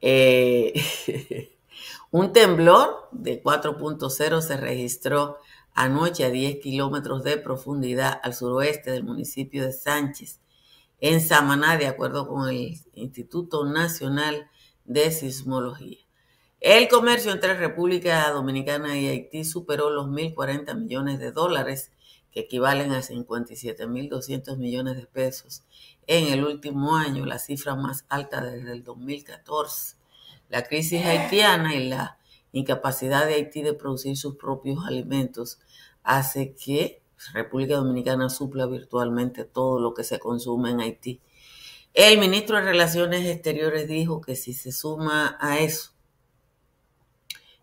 Eh, 0.00 0.74
un 2.10 2.32
temblor 2.32 3.08
de 3.12 3.42
4.0 3.42 4.40
se 4.42 4.56
registró 4.56 5.38
anoche 5.72 6.24
a 6.24 6.30
10 6.30 6.60
kilómetros 6.60 7.24
de 7.24 7.36
profundidad 7.38 8.20
al 8.22 8.34
suroeste 8.34 8.90
del 8.90 9.04
municipio 9.04 9.64
de 9.64 9.72
Sánchez, 9.72 10.40
en 11.00 11.20
Samaná, 11.20 11.76
de 11.76 11.86
acuerdo 11.86 12.28
con 12.28 12.48
el 12.48 12.78
Instituto 12.94 13.64
Nacional 13.64 14.50
de 14.84 15.10
Sismología. 15.10 16.03
El 16.64 16.88
comercio 16.88 17.30
entre 17.30 17.52
República 17.52 18.30
Dominicana 18.30 18.98
y 18.98 19.06
Haití 19.06 19.44
superó 19.44 19.90
los 19.90 20.06
1.040 20.06 20.74
millones 20.74 21.18
de 21.18 21.30
dólares, 21.30 21.92
que 22.32 22.40
equivalen 22.40 22.90
a 22.92 23.02
57.200 23.02 24.56
millones 24.56 24.96
de 24.96 25.04
pesos 25.04 25.62
en 26.06 26.32
el 26.32 26.42
último 26.42 26.96
año, 26.96 27.26
la 27.26 27.38
cifra 27.38 27.74
más 27.74 28.06
alta 28.08 28.40
desde 28.40 28.72
el 28.72 28.82
2014. 28.82 29.96
La 30.48 30.62
crisis 30.62 31.04
haitiana 31.04 31.74
y 31.74 31.86
la 31.86 32.16
incapacidad 32.52 33.26
de 33.26 33.34
Haití 33.34 33.60
de 33.60 33.74
producir 33.74 34.16
sus 34.16 34.36
propios 34.36 34.86
alimentos 34.86 35.60
hace 36.02 36.54
que 36.54 37.02
República 37.34 37.76
Dominicana 37.76 38.30
supla 38.30 38.64
virtualmente 38.64 39.44
todo 39.44 39.80
lo 39.80 39.92
que 39.92 40.02
se 40.02 40.18
consume 40.18 40.70
en 40.70 40.80
Haití. 40.80 41.20
El 41.92 42.18
ministro 42.18 42.56
de 42.56 42.62
Relaciones 42.62 43.26
Exteriores 43.26 43.86
dijo 43.86 44.22
que 44.22 44.34
si 44.34 44.54
se 44.54 44.72
suma 44.72 45.36
a 45.38 45.58
eso 45.58 45.93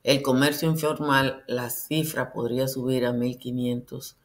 el 0.04 0.22
comercio 0.22 0.70
informal, 0.70 1.44
la 1.48 1.70
cifra 1.70 2.32
podría 2.34 2.68
subir 2.68 3.06
a 3.06 3.12
1.500 3.12 4.16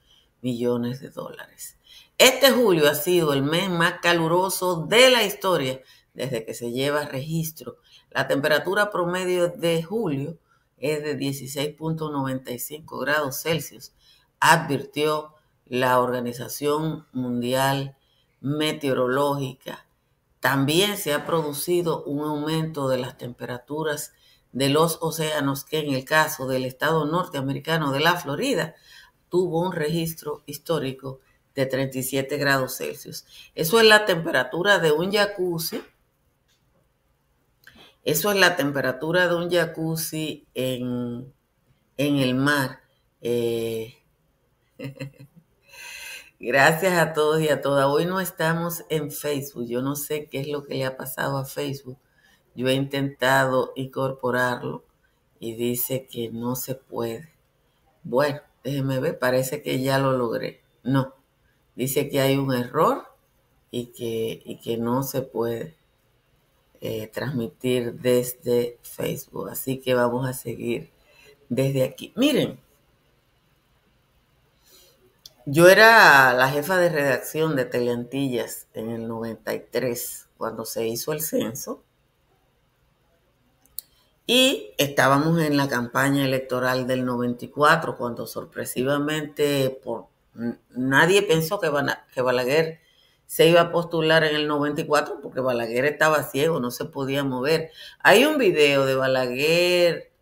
millones 0.40 1.00
de 1.00 1.10
dólares. 1.10 1.76
Este 2.18 2.50
julio 2.50 2.88
ha 2.88 2.94
sido 2.94 3.32
el 3.32 3.42
mes 3.42 3.68
más 3.68 4.00
caluroso 4.00 4.86
de 4.86 5.10
la 5.10 5.22
historia 5.24 5.80
desde 6.14 6.46
que 6.46 6.54
se 6.54 6.72
lleva 6.72 7.04
registro. 7.04 7.76
La 8.10 8.26
temperatura 8.26 8.90
promedio 8.90 9.48
de 9.48 9.82
julio 9.82 10.38
es 10.78 11.02
de 11.02 11.18
16.95 11.18 13.00
grados 13.00 13.42
Celsius, 13.42 13.92
advirtió 14.40 15.34
la 15.66 16.00
Organización 16.00 17.06
Mundial 17.12 17.96
Meteorológica. 18.40 19.86
También 20.40 20.96
se 20.96 21.12
ha 21.12 21.26
producido 21.26 22.04
un 22.04 22.20
aumento 22.20 22.88
de 22.88 22.98
las 22.98 23.18
temperaturas 23.18 24.12
de 24.56 24.70
los 24.70 24.96
océanos 25.02 25.64
que 25.64 25.80
en 25.80 25.92
el 25.92 26.06
caso 26.06 26.46
del 26.46 26.64
estado 26.64 27.04
norteamericano 27.04 27.92
de 27.92 28.00
la 28.00 28.16
Florida 28.16 28.74
tuvo 29.28 29.60
un 29.60 29.72
registro 29.72 30.44
histórico 30.46 31.20
de 31.54 31.66
37 31.66 32.38
grados 32.38 32.78
Celsius. 32.78 33.26
Eso 33.54 33.78
es 33.80 33.84
la 33.84 34.06
temperatura 34.06 34.78
de 34.78 34.92
un 34.92 35.12
jacuzzi. 35.12 35.82
Eso 38.02 38.30
es 38.30 38.38
la 38.38 38.56
temperatura 38.56 39.28
de 39.28 39.34
un 39.34 39.50
jacuzzi 39.50 40.46
en, 40.54 41.34
el 41.98 42.34
mar. 42.34 42.80
Eh, 43.20 43.94
gracias 46.40 46.98
a 46.98 47.12
todos 47.12 47.42
y 47.42 47.50
a 47.50 47.60
todas. 47.60 47.84
Hoy 47.84 48.06
no 48.06 48.20
estamos 48.20 48.86
en 48.88 49.10
Facebook. 49.10 49.66
Yo 49.66 49.82
no 49.82 49.96
sé 49.96 50.30
qué 50.30 50.40
es 50.40 50.48
lo 50.48 50.64
que 50.64 50.76
le 50.76 50.86
ha 50.86 50.96
pasado 50.96 51.36
a 51.36 51.44
Facebook 51.44 51.98
yo 52.56 52.68
he 52.68 52.74
intentado 52.74 53.72
incorporarlo 53.76 54.82
y 55.38 55.54
dice 55.54 56.06
que 56.06 56.30
no 56.30 56.56
se 56.56 56.74
puede. 56.74 57.28
Bueno, 58.02 58.40
déjeme 58.64 58.98
ver, 58.98 59.18
parece 59.18 59.62
que 59.62 59.80
ya 59.82 59.98
lo 59.98 60.12
logré. 60.12 60.60
No, 60.82 61.14
dice 61.74 62.08
que 62.08 62.20
hay 62.20 62.36
un 62.36 62.54
error 62.54 63.06
y 63.70 63.86
que, 63.86 64.58
que 64.62 64.78
no 64.78 65.02
se 65.02 65.22
puede 65.22 65.74
eh, 66.80 67.08
transmitir 67.08 67.94
desde 67.94 68.78
Facebook. 68.82 69.50
Así 69.50 69.78
que 69.78 69.94
vamos 69.94 70.26
a 70.26 70.32
seguir 70.32 70.90
desde 71.50 71.84
aquí. 71.84 72.12
Miren, 72.16 72.58
yo 75.44 75.68
era 75.68 76.32
la 76.32 76.48
jefa 76.48 76.76
de 76.78 76.88
redacción 76.88 77.54
de 77.54 77.66
Teleantillas 77.66 78.66
en 78.74 78.90
el 78.90 79.06
93, 79.06 80.28
cuando 80.38 80.64
se 80.64 80.88
hizo 80.88 81.12
el 81.12 81.20
censo. 81.20 81.82
Y 84.26 84.74
estábamos 84.76 85.40
en 85.40 85.56
la 85.56 85.68
campaña 85.68 86.24
electoral 86.24 86.88
del 86.88 87.04
94, 87.04 87.96
cuando 87.96 88.26
sorpresivamente 88.26 89.70
por, 89.84 90.08
nadie 90.70 91.22
pensó 91.22 91.60
que, 91.60 91.68
Balaguer 91.68 92.80
se 93.26 93.46
iba 93.46 93.60
a 93.60 93.72
postular 93.72 94.24
en 94.24 94.36
el 94.36 94.48
94 94.48 95.20
porque 95.22 95.40
Balaguer 95.40 95.84
estaba 95.84 96.24
ciego, 96.24 96.60
no 96.60 96.70
se 96.70 96.86
podía 96.86 97.24
mover. 97.24 97.70
Hay 98.00 98.24
un 98.24 98.38
video 98.38 98.84
de 98.84 98.96
Balaguer, 98.96 100.12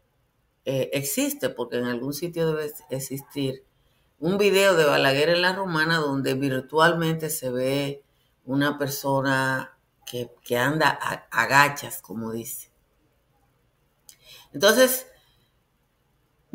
eh, 0.66 0.90
existe 0.92 1.48
porque 1.48 1.78
en 1.78 1.84
algún 1.84 2.12
sitio 2.12 2.46
debe 2.46 2.70
existir, 2.90 3.64
un 4.18 4.38
video 4.38 4.76
de 4.76 4.84
Balaguer 4.84 5.30
en 5.30 5.42
la 5.42 5.54
Romana 5.54 5.98
donde 5.98 6.34
virtualmente 6.34 7.30
se 7.30 7.50
ve 7.50 8.02
una 8.44 8.78
persona 8.78 9.78
que, 10.06 10.30
anda 10.56 10.98
a, 11.00 11.26
agachas, 11.30 12.00
como 12.00 12.32
dice. 12.32 12.73
Entonces, 14.52 15.06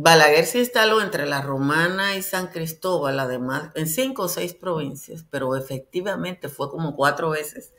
Balaguer 0.02 0.46
se 0.46 0.60
instaló 0.60 1.02
entre 1.02 1.26
la 1.26 1.42
Romana 1.42 2.16
y 2.16 2.22
San 2.22 2.48
Cristóbal, 2.48 3.20
además, 3.20 3.72
en 3.76 3.86
cinco 3.86 4.24
o 4.24 4.28
seis 4.30 4.54
provincias, 4.54 5.26
pero 5.30 5.58
efectivamente 5.58 6.48
fue 6.48 6.72
como 6.72 6.96
cuatro 6.96 7.32
veces 7.32 7.74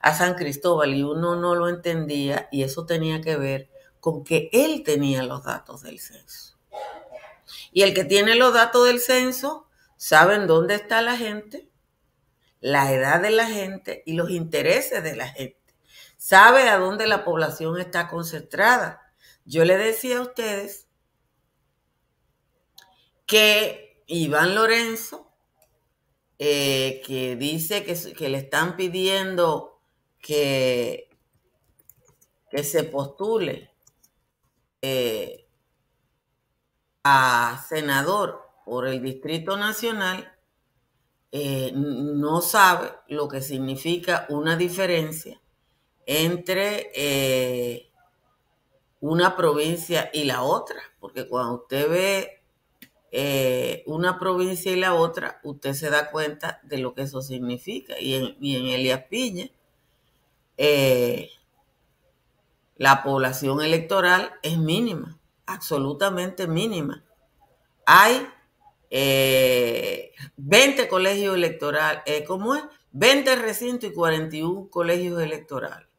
a 0.00 0.14
San 0.14 0.34
Cristóbal 0.34 0.94
y 0.94 1.02
uno 1.02 1.34
no 1.34 1.54
lo 1.54 1.70
entendía 1.70 2.46
y 2.52 2.62
eso 2.64 2.84
tenía 2.84 3.22
que 3.22 3.36
ver 3.36 3.70
con 4.00 4.22
que 4.22 4.50
él 4.52 4.82
tenía 4.84 5.22
los 5.22 5.44
datos 5.44 5.80
del 5.80 5.98
censo. 5.98 6.58
Y 7.72 7.82
el 7.82 7.94
que 7.94 8.04
tiene 8.04 8.34
los 8.34 8.52
datos 8.52 8.86
del 8.86 9.00
censo, 9.00 9.66
saben 9.96 10.46
dónde 10.46 10.74
está 10.74 11.00
la 11.00 11.16
gente, 11.16 11.70
la 12.60 12.92
edad 12.92 13.22
de 13.22 13.30
la 13.30 13.46
gente 13.46 14.02
y 14.04 14.12
los 14.12 14.28
intereses 14.28 15.02
de 15.02 15.16
la 15.16 15.28
gente. 15.28 15.58
Sabe 16.18 16.68
a 16.68 16.78
dónde 16.78 17.06
la 17.06 17.24
población 17.24 17.80
está 17.80 18.08
concentrada 18.08 19.01
yo 19.44 19.64
le 19.64 19.76
decía 19.76 20.18
a 20.18 20.22
ustedes 20.22 20.86
que 23.26 24.02
Iván 24.06 24.54
Lorenzo 24.54 25.32
eh, 26.38 27.00
que 27.06 27.36
dice 27.36 27.84
que, 27.84 28.28
le 28.28 28.38
están 28.38 28.76
pidiendo 28.76 29.80
que, 30.18 31.08
que 32.50 32.64
se 32.64 32.82
postule 32.84 33.70
eh, 34.82 35.46
a 37.04 37.64
senador 37.68 38.42
por 38.64 38.88
el 38.88 39.00
Distrito 39.00 39.56
Nacional, 39.56 40.36
eh, 41.30 41.70
no 41.74 42.40
sabe 42.40 42.90
lo 43.08 43.28
que 43.28 43.40
significa 43.40 44.26
una 44.28 44.56
diferencia 44.56 45.40
entre 46.06 47.91
una 49.02 49.36
provincia 49.36 50.10
y 50.12 50.24
la 50.24 50.42
otra, 50.44 50.80
porque 51.00 51.26
cuando 51.26 51.62
usted 51.62 51.90
ve 51.90 52.42
eh, 53.10 53.82
una 53.86 54.16
provincia 54.16 54.70
y 54.70 54.76
la 54.76 54.94
otra, 54.94 55.40
usted 55.42 55.72
se 55.74 55.90
da 55.90 56.12
cuenta 56.12 56.60
de 56.62 56.78
lo 56.78 56.94
que 56.94 57.02
eso 57.02 57.20
significa. 57.20 57.98
Y 57.98 58.14
en, 58.14 58.36
y 58.40 58.72
Elías 58.72 59.02
Piña, 59.10 59.50
eh, 60.56 61.30
la 62.76 63.02
población 63.02 63.60
electoral 63.60 64.34
es 64.40 64.56
mínima, 64.56 65.18
absolutamente 65.46 66.46
mínima. 66.46 67.02
Hay 67.84 68.24
20 68.88 70.82
eh, 70.82 70.88
colegios 70.88 71.34
electorales, 71.34 72.04
¿cómo 72.24 72.54
es? 72.54 72.62
20 72.92 73.34
recintos 73.34 73.90
y 73.90 73.92
41 73.92 74.68
colegios 74.70 75.20
electorales. 75.20 75.91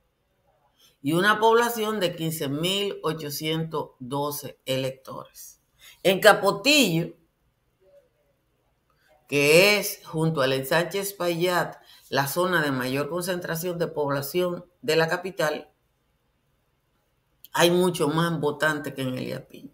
Y 1.04 1.14
una 1.14 1.40
población 1.40 2.00
de 2.00 2.16
15.812 2.16 4.58
electores. 4.66 5.62
En 6.02 6.20
Capotillo, 6.20 7.16
que 9.28 9.78
es 9.78 10.02
junto 10.06 10.42
al 10.42 10.54
ensanche 10.54 10.98
Espaillat 11.00 11.76
la 12.10 12.26
zona 12.28 12.64
de 12.64 12.72
mayor 12.72 13.10
concentración 13.10 13.78
de 13.78 13.88
población 13.88 14.66
de 14.82 14.96
la 14.96 15.08
capital, 15.08 15.70
hay 17.52 17.70
mucho 17.70 18.08
más 18.08 18.40
votantes 18.40 18.94
que 18.94 19.02
en 19.02 19.18
Elia 19.18 19.48
Piña. 19.48 19.74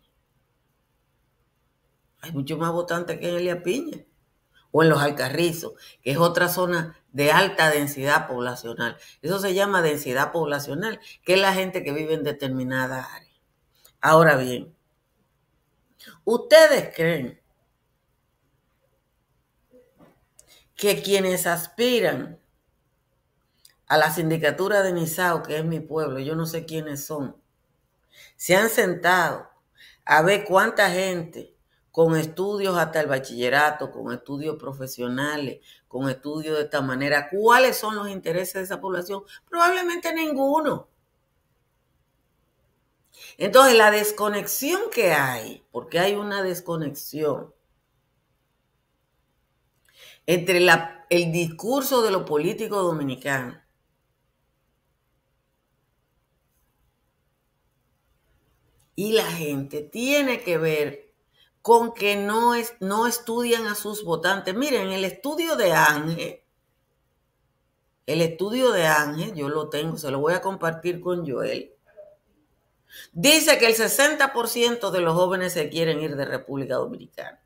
Hay 2.21 2.33
mucho 2.33 2.57
más 2.57 2.71
votantes 2.71 3.19
que 3.19 3.29
en 3.29 3.35
Elia 3.35 3.63
Piña. 3.63 4.05
O 4.71 4.83
en 4.83 4.89
los 4.89 5.01
Alcarrizos, 5.01 5.73
que 6.01 6.11
es 6.11 6.17
otra 6.17 6.49
zona 6.49 6.95
de 7.11 7.31
alta 7.31 7.69
densidad 7.71 8.27
poblacional. 8.27 8.97
Eso 9.21 9.39
se 9.39 9.53
llama 9.53 9.81
densidad 9.81 10.31
poblacional, 10.31 10.99
que 11.23 11.33
es 11.33 11.39
la 11.39 11.53
gente 11.53 11.83
que 11.83 11.91
vive 11.91 12.13
en 12.13 12.23
determinada 12.23 13.03
área. 13.03 13.29
Ahora 14.01 14.35
bien, 14.35 14.75
¿Ustedes 16.23 16.95
creen 16.95 17.41
que 20.75 21.01
quienes 21.01 21.45
aspiran 21.45 22.39
a 23.87 23.97
la 23.97 24.11
sindicatura 24.11 24.81
de 24.81 24.93
Nisao, 24.93 25.43
que 25.43 25.57
es 25.57 25.65
mi 25.65 25.79
pueblo, 25.79 26.19
yo 26.19 26.35
no 26.35 26.45
sé 26.45 26.65
quiénes 26.65 27.05
son, 27.05 27.35
se 28.35 28.55
han 28.55 28.69
sentado 28.69 29.49
a 30.05 30.21
ver 30.21 30.45
cuánta 30.45 30.89
gente 30.89 31.55
con 31.91 32.15
estudios 32.15 32.77
hasta 32.77 33.01
el 33.01 33.07
bachillerato, 33.07 33.91
con 33.91 34.13
estudios 34.13 34.57
profesionales, 34.57 35.59
con 35.87 36.09
estudios 36.09 36.57
de 36.57 36.63
esta 36.63 36.81
manera, 36.81 37.29
cuáles 37.29 37.77
son 37.77 37.95
los 37.95 38.09
intereses 38.09 38.53
de 38.55 38.61
esa 38.63 38.81
población? 38.81 39.23
Probablemente 39.49 40.13
ninguno. 40.13 40.87
Entonces, 43.37 43.75
la 43.77 43.91
desconexión 43.91 44.81
que 44.91 45.11
hay, 45.13 45.65
porque 45.71 45.99
hay 45.99 46.15
una 46.15 46.43
desconexión 46.43 47.53
entre 50.25 50.59
el 51.09 51.31
discurso 51.31 52.01
de 52.03 52.11
los 52.11 52.23
políticos 52.23 52.83
dominicanos 52.83 53.57
y 58.95 59.13
la 59.13 59.25
gente, 59.25 59.81
tiene 59.81 60.41
que 60.41 60.57
ver 60.57 61.08
con 61.61 61.93
que 61.93 62.15
no, 62.15 62.55
es, 62.55 62.73
no 62.79 63.07
estudian 63.07 63.67
a 63.67 63.75
sus 63.75 64.03
votantes. 64.03 64.55
Miren, 64.55 64.89
el 64.91 65.05
estudio 65.05 65.55
de 65.55 65.73
Ángel, 65.73 66.41
el 68.05 68.21
estudio 68.21 68.71
de 68.71 68.87
Ángel, 68.87 69.35
yo 69.35 69.49
lo 69.49 69.69
tengo, 69.69 69.97
se 69.97 70.11
lo 70.11 70.19
voy 70.19 70.33
a 70.33 70.41
compartir 70.41 71.01
con 71.01 71.29
Joel 71.29 71.75
Dice 73.11 73.57
que 73.57 73.67
el 73.67 73.75
60% 73.75 74.91
de 74.91 75.01
los 75.01 75.15
jóvenes 75.15 75.53
se 75.53 75.69
quieren 75.69 76.01
ir 76.01 76.15
de 76.15 76.25
República 76.25 76.75
Dominicana. 76.75 77.41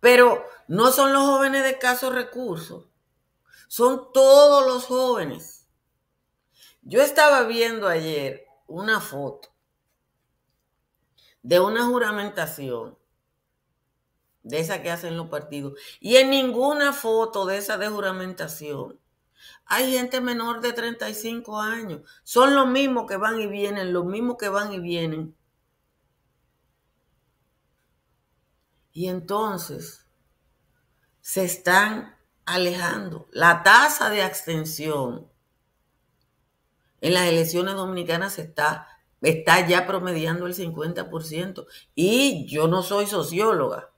Pero 0.00 0.44
no 0.68 0.90
son 0.90 1.12
los 1.12 1.22
jóvenes 1.22 1.62
de 1.62 1.70
escasos 1.70 2.12
recursos, 2.14 2.86
son 3.68 4.12
todos 4.12 4.66
los 4.66 4.84
jóvenes. 4.84 5.68
Yo 6.82 7.00
estaba 7.02 7.44
viendo 7.44 7.88
ayer 7.88 8.46
una 8.66 9.00
foto 9.00 9.51
de 11.42 11.60
una 11.60 11.84
juramentación 11.86 12.98
de 14.42 14.60
esa 14.60 14.82
que 14.82 14.90
hacen 14.90 15.16
los 15.16 15.28
partidos 15.28 15.78
y 16.00 16.16
en 16.16 16.30
ninguna 16.30 16.92
foto 16.92 17.46
de 17.46 17.58
esa 17.58 17.78
de 17.78 17.88
juramentación 17.88 18.98
hay 19.66 19.90
gente 19.92 20.20
menor 20.20 20.60
de 20.60 20.72
35 20.72 21.60
años. 21.60 22.02
Son 22.24 22.54
los 22.54 22.66
mismos 22.66 23.06
que 23.08 23.16
van 23.16 23.40
y 23.40 23.46
vienen, 23.46 23.92
los 23.92 24.04
mismos 24.04 24.36
que 24.38 24.48
van 24.48 24.72
y 24.72 24.80
vienen. 24.80 25.36
Y 28.92 29.08
entonces 29.08 30.06
se 31.20 31.44
están 31.44 32.16
alejando. 32.44 33.28
La 33.32 33.62
tasa 33.62 34.10
de 34.10 34.22
abstención 34.22 35.30
en 37.00 37.14
las 37.14 37.28
elecciones 37.28 37.74
dominicanas 37.74 38.38
está, 38.38 38.91
está 39.22 39.66
ya 39.66 39.86
promediando 39.86 40.46
el 40.46 40.54
50%. 40.54 41.66
Y 41.94 42.46
yo 42.46 42.68
no 42.68 42.82
soy 42.82 43.06
socióloga. 43.06 43.90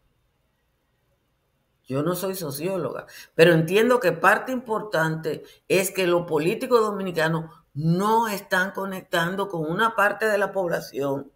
Yo 1.87 2.03
no 2.03 2.15
soy 2.15 2.35
socióloga, 2.35 3.07
pero 3.35 3.53
entiendo 3.53 4.01
que 4.01 4.13
parte 4.13 4.53
importante 4.53 5.45
es 5.69 5.91
que 5.91 6.07
los 6.07 6.27
políticos 6.27 6.81
dominicanos 6.81 7.51
no 7.75 8.27
están 8.29 8.71
conectando 8.71 9.49
con 9.49 9.71
una 9.71 9.95
parte 9.95 10.25
de 10.25 10.39
la 10.39 10.51
población 10.51 11.31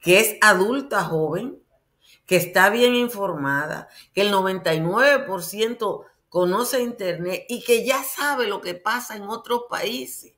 que 0.00 0.20
es 0.20 0.36
adulta 0.42 1.04
joven, 1.04 1.62
que 2.26 2.36
está 2.36 2.68
bien 2.68 2.94
informada, 2.94 3.88
que 4.12 4.20
el 4.20 4.32
99% 4.32 6.04
conoce 6.28 6.82
Internet 6.82 7.44
y 7.48 7.62
que 7.64 7.84
ya 7.84 8.02
sabe 8.04 8.46
lo 8.46 8.60
que 8.60 8.74
pasa 8.74 9.16
en 9.16 9.22
otros 9.22 9.62
países. 9.68 10.34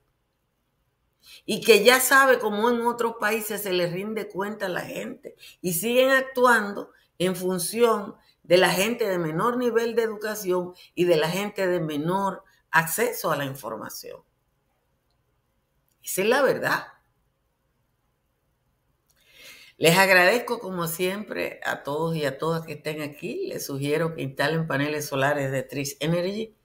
Y 1.45 1.61
que 1.61 1.85
ya 1.85 2.01
sabe 2.01 2.39
cómo 2.39 2.71
en 2.71 2.83
otros 2.83 3.17
países 3.19 3.63
se 3.63 3.73
le 3.73 3.87
rinde 3.89 4.29
cuenta 4.29 4.67
a 4.67 4.69
la 4.69 4.83
gente. 4.83 5.35
Y 5.61 5.75
siguen 5.75 6.11
actuando 6.11 6.91
en 7.19 7.37
función 7.37 8.17
de 8.43 8.57
la 8.57 8.71
gente 8.71 9.09
de 9.09 9.19
menor 9.19 9.57
nivel 9.57 9.95
de 9.95 10.03
educación 10.03 10.75
y 10.95 11.05
de 11.05 11.17
la 11.17 11.29
gente 11.29 11.67
de 11.67 11.81
menor 11.81 12.45
acceso 12.71 13.31
a 13.31 13.37
la 13.37 13.45
información. 13.45 14.23
Esa 16.03 16.23
es 16.23 16.29
la 16.29 16.43
verdad. 16.43 16.87
Les 19.77 19.97
agradezco 19.97 20.59
como 20.61 20.87
siempre 20.87 21.61
a 21.65 21.83
todos 21.83 22.17
y 22.17 22.25
a 22.25 22.39
todas 22.39 22.65
que 22.65 22.75
estén 22.75 23.03
aquí. 23.03 23.47
Les 23.49 23.67
sugiero 23.67 24.15
que 24.15 24.23
instalen 24.23 24.67
paneles 24.67 25.07
solares 25.07 25.51
de 25.51 25.63
Tris 25.63 25.97
Energy 26.01 26.57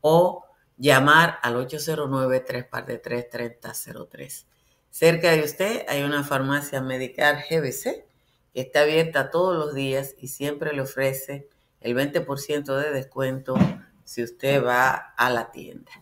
o 0.00 0.44
llamar 0.80 1.38
al 1.42 1.56
809 1.56 2.40
3 2.40 2.66
3003 3.02 4.46
Cerca 4.88 5.30
de 5.30 5.44
usted 5.44 5.84
hay 5.88 6.02
una 6.02 6.24
farmacia 6.24 6.80
medical 6.80 7.44
GBC 7.48 8.04
que 8.52 8.60
está 8.60 8.80
abierta 8.80 9.30
todos 9.30 9.56
los 9.56 9.72
días 9.74 10.16
y 10.18 10.26
siempre 10.28 10.72
le 10.72 10.80
ofrece 10.80 11.48
el 11.80 11.94
20% 11.94 12.76
de 12.76 12.90
descuento 12.90 13.54
si 14.04 14.24
usted 14.24 14.64
va 14.64 15.14
a 15.16 15.30
la 15.30 15.52
tienda. 15.52 15.92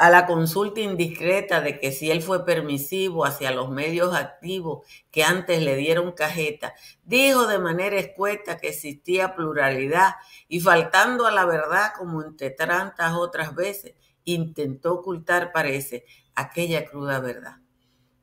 a 0.00 0.08
la 0.08 0.24
consulta 0.26 0.80
indiscreta 0.80 1.60
de 1.60 1.78
que 1.78 1.92
si 1.92 2.10
él 2.10 2.22
fue 2.22 2.46
permisivo 2.46 3.26
hacia 3.26 3.50
los 3.50 3.68
medios 3.68 4.14
activos 4.14 4.86
que 5.10 5.24
antes 5.24 5.60
le 5.60 5.76
dieron 5.76 6.12
cajeta, 6.12 6.72
dijo 7.04 7.46
de 7.46 7.58
manera 7.58 7.98
escueta 7.98 8.56
que 8.56 8.68
existía 8.68 9.34
pluralidad 9.34 10.14
y 10.48 10.60
faltando 10.60 11.26
a 11.26 11.30
la 11.30 11.44
verdad 11.44 11.92
como 11.98 12.22
entre 12.22 12.48
tantas 12.48 13.12
otras 13.12 13.54
veces, 13.54 13.92
intentó 14.24 14.94
ocultar, 14.94 15.52
parece, 15.52 16.06
aquella 16.34 16.86
cruda 16.86 17.20
verdad. 17.20 17.56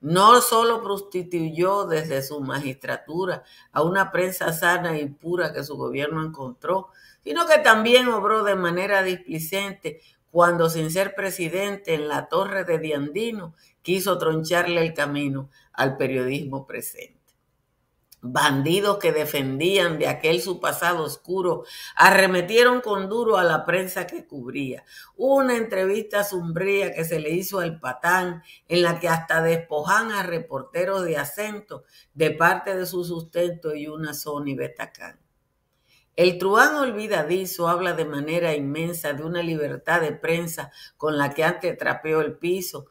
No 0.01 0.41
solo 0.41 0.81
prostituyó 0.81 1.85
desde 1.85 2.23
su 2.23 2.41
magistratura 2.41 3.43
a 3.71 3.83
una 3.83 4.11
prensa 4.11 4.51
sana 4.51 4.97
y 4.97 5.09
pura 5.09 5.53
que 5.53 5.63
su 5.63 5.77
gobierno 5.77 6.25
encontró, 6.25 6.87
sino 7.23 7.45
que 7.45 7.59
también 7.59 8.07
obró 8.07 8.43
de 8.43 8.55
manera 8.55 9.03
displicente 9.03 10.01
cuando 10.31 10.69
sin 10.69 10.91
ser 10.91 11.15
presidente 11.15 11.93
en 11.93 12.07
la 12.07 12.27
torre 12.27 12.63
de 12.63 12.79
Diandino 12.79 13.55
quiso 13.81 14.17
troncharle 14.17 14.81
el 14.81 14.93
camino 14.93 15.49
al 15.73 15.97
periodismo 15.97 16.67
presente. 16.67 17.17
Bandidos 18.19 18.97
que 18.97 19.11
defendían 19.11 19.99
de 19.99 20.07
aquel 20.07 20.41
su 20.41 20.59
pasado 20.59 21.03
oscuro 21.03 21.65
arremetieron 21.95 22.81
con 22.81 23.09
duro 23.09 23.37
a 23.37 23.43
la 23.43 23.63
prensa 23.63 24.07
que 24.07 24.25
cubría. 24.25 24.83
Una 25.15 25.55
entrevista 25.55 26.23
sombría 26.23 26.93
que 26.93 27.05
se 27.05 27.19
le 27.19 27.29
hizo 27.29 27.59
al 27.59 27.79
patán, 27.79 28.41
en 28.67 28.81
la 28.81 28.99
que 28.99 29.07
hasta 29.07 29.43
despojan 29.43 30.11
a 30.11 30.23
reporteros 30.23 31.05
de 31.05 31.17
acento 31.17 31.83
de 32.15 32.31
parte 32.31 32.75
de 32.75 32.87
su 32.87 33.05
sustento 33.05 33.75
y 33.75 33.87
una 33.87 34.15
Sony 34.15 34.55
Betacán. 34.55 35.26
El 36.17 36.39
truán 36.39 36.75
olvidadizo 36.75 37.67
habla 37.67 37.93
de 37.93 38.03
manera 38.03 38.55
inmensa 38.55 39.13
de 39.13 39.23
una 39.23 39.43
libertad 39.43 40.01
de 40.01 40.13
prensa 40.13 40.71
con 40.97 41.15
la 41.15 41.35
que 41.35 41.43
antes 41.43 41.77
trapeó 41.77 42.21
el 42.21 42.35
piso 42.39 42.87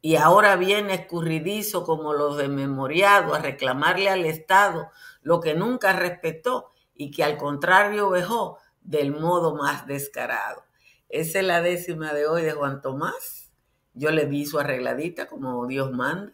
y 0.00 0.16
ahora 0.16 0.56
viene 0.56 0.94
escurridizo 0.94 1.84
como 1.84 2.14
los 2.14 2.38
de 2.38 2.48
memoriado 2.48 3.34
a 3.34 3.40
reclamarle 3.40 4.08
al 4.08 4.24
Estado 4.24 4.90
lo 5.20 5.42
que 5.42 5.54
nunca 5.54 5.92
respetó 5.92 6.72
y 6.94 7.10
que 7.10 7.24
al 7.24 7.36
contrario 7.36 8.10
dejó 8.10 8.56
del 8.80 9.12
modo 9.12 9.54
más 9.54 9.86
descarado. 9.86 10.64
Esa 11.10 11.40
es 11.40 11.44
la 11.44 11.60
décima 11.60 12.14
de 12.14 12.26
hoy 12.26 12.40
de 12.40 12.52
Juan 12.52 12.80
Tomás. 12.80 13.50
Yo 13.92 14.10
le 14.10 14.24
vi 14.24 14.46
su 14.46 14.58
arregladita 14.58 15.26
como 15.26 15.66
Dios 15.66 15.92
manda. 15.92 16.32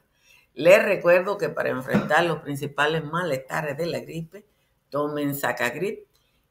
Le 0.55 0.79
recuerdo 0.79 1.37
que 1.37 1.49
para 1.49 1.71
enfrentar 1.71 2.25
los 2.27 2.43
principales 2.43 3.05
malestares 3.05 3.77
de 3.77 3.87
la 3.87 3.99
gripe, 3.99 4.47
Tomen 4.91 5.35
Sacagrip, 5.35 6.07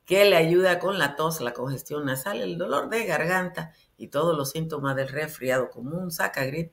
que 0.06 0.26
le 0.26 0.38
ayuda 0.38 0.80
con 0.80 0.98
la 0.98 1.16
tos, 1.16 1.40
la 1.42 1.54
congestión 1.54 2.06
nasal, 2.06 2.42
el 2.42 2.58
dolor 2.58 2.90
de 2.90 3.06
garganta 3.06 3.74
y 3.96 4.08
todos 4.08 4.36
los 4.36 4.50
síntomas 4.50 4.96
del 4.96 5.10
resfriado 5.10 5.70
común. 5.70 6.10
Sacagrip 6.10 6.72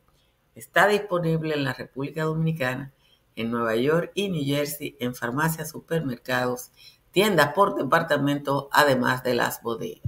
está 0.55 0.88
disponible 0.88 1.55
en 1.55 1.64
la 1.64 1.74
República 1.74 2.24
Dominicana, 2.24 2.94
en 3.35 3.50
Nueva 3.50 3.76
York 3.76 4.12
y 4.14 4.31
New 4.31 4.42
Jersey, 4.42 4.96
en 5.00 5.14
farmacias, 5.14 5.70
supermercados, 5.70 6.70
tiendas 7.11 7.52
por 7.52 7.74
departamento, 7.74 8.70
además 8.72 9.22
de 9.22 9.35
las 9.35 9.61
bodegas. 9.62 10.02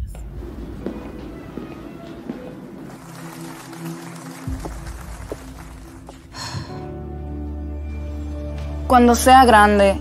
Cuando 8.86 9.14
sea 9.14 9.44
grande, 9.44 10.00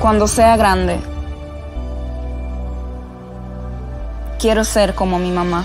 Cuando 0.00 0.28
sea 0.28 0.56
grande, 0.56 1.00
quiero 4.38 4.62
ser 4.62 4.94
como 4.94 5.18
mi 5.18 5.32
mamá. 5.32 5.64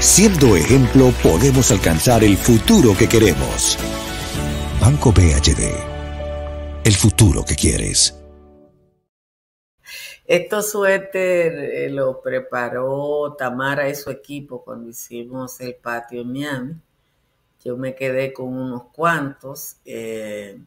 Siendo 0.00 0.56
ejemplo, 0.56 1.12
podemos 1.22 1.70
alcanzar 1.70 2.24
el 2.24 2.38
futuro 2.38 2.96
que 2.96 3.06
queremos. 3.06 3.76
Banco 4.80 5.12
BHD. 5.12 5.74
El 6.84 6.94
futuro 6.94 7.44
que 7.44 7.54
quieres. 7.54 8.18
Estos 10.24 10.70
suéter 10.70 11.52
eh, 11.52 11.90
lo 11.90 12.22
preparó 12.22 13.34
Tamara 13.38 13.90
y 13.90 13.94
su 13.94 14.10
equipo 14.10 14.64
cuando 14.64 14.88
hicimos 14.88 15.60
el 15.60 15.74
patio 15.74 16.22
en 16.22 16.32
Miami. 16.32 16.74
Yo 17.62 17.76
me 17.76 17.94
quedé 17.94 18.32
con 18.32 18.56
unos 18.56 18.84
cuantos. 18.92 19.76
Eh, 19.84 20.58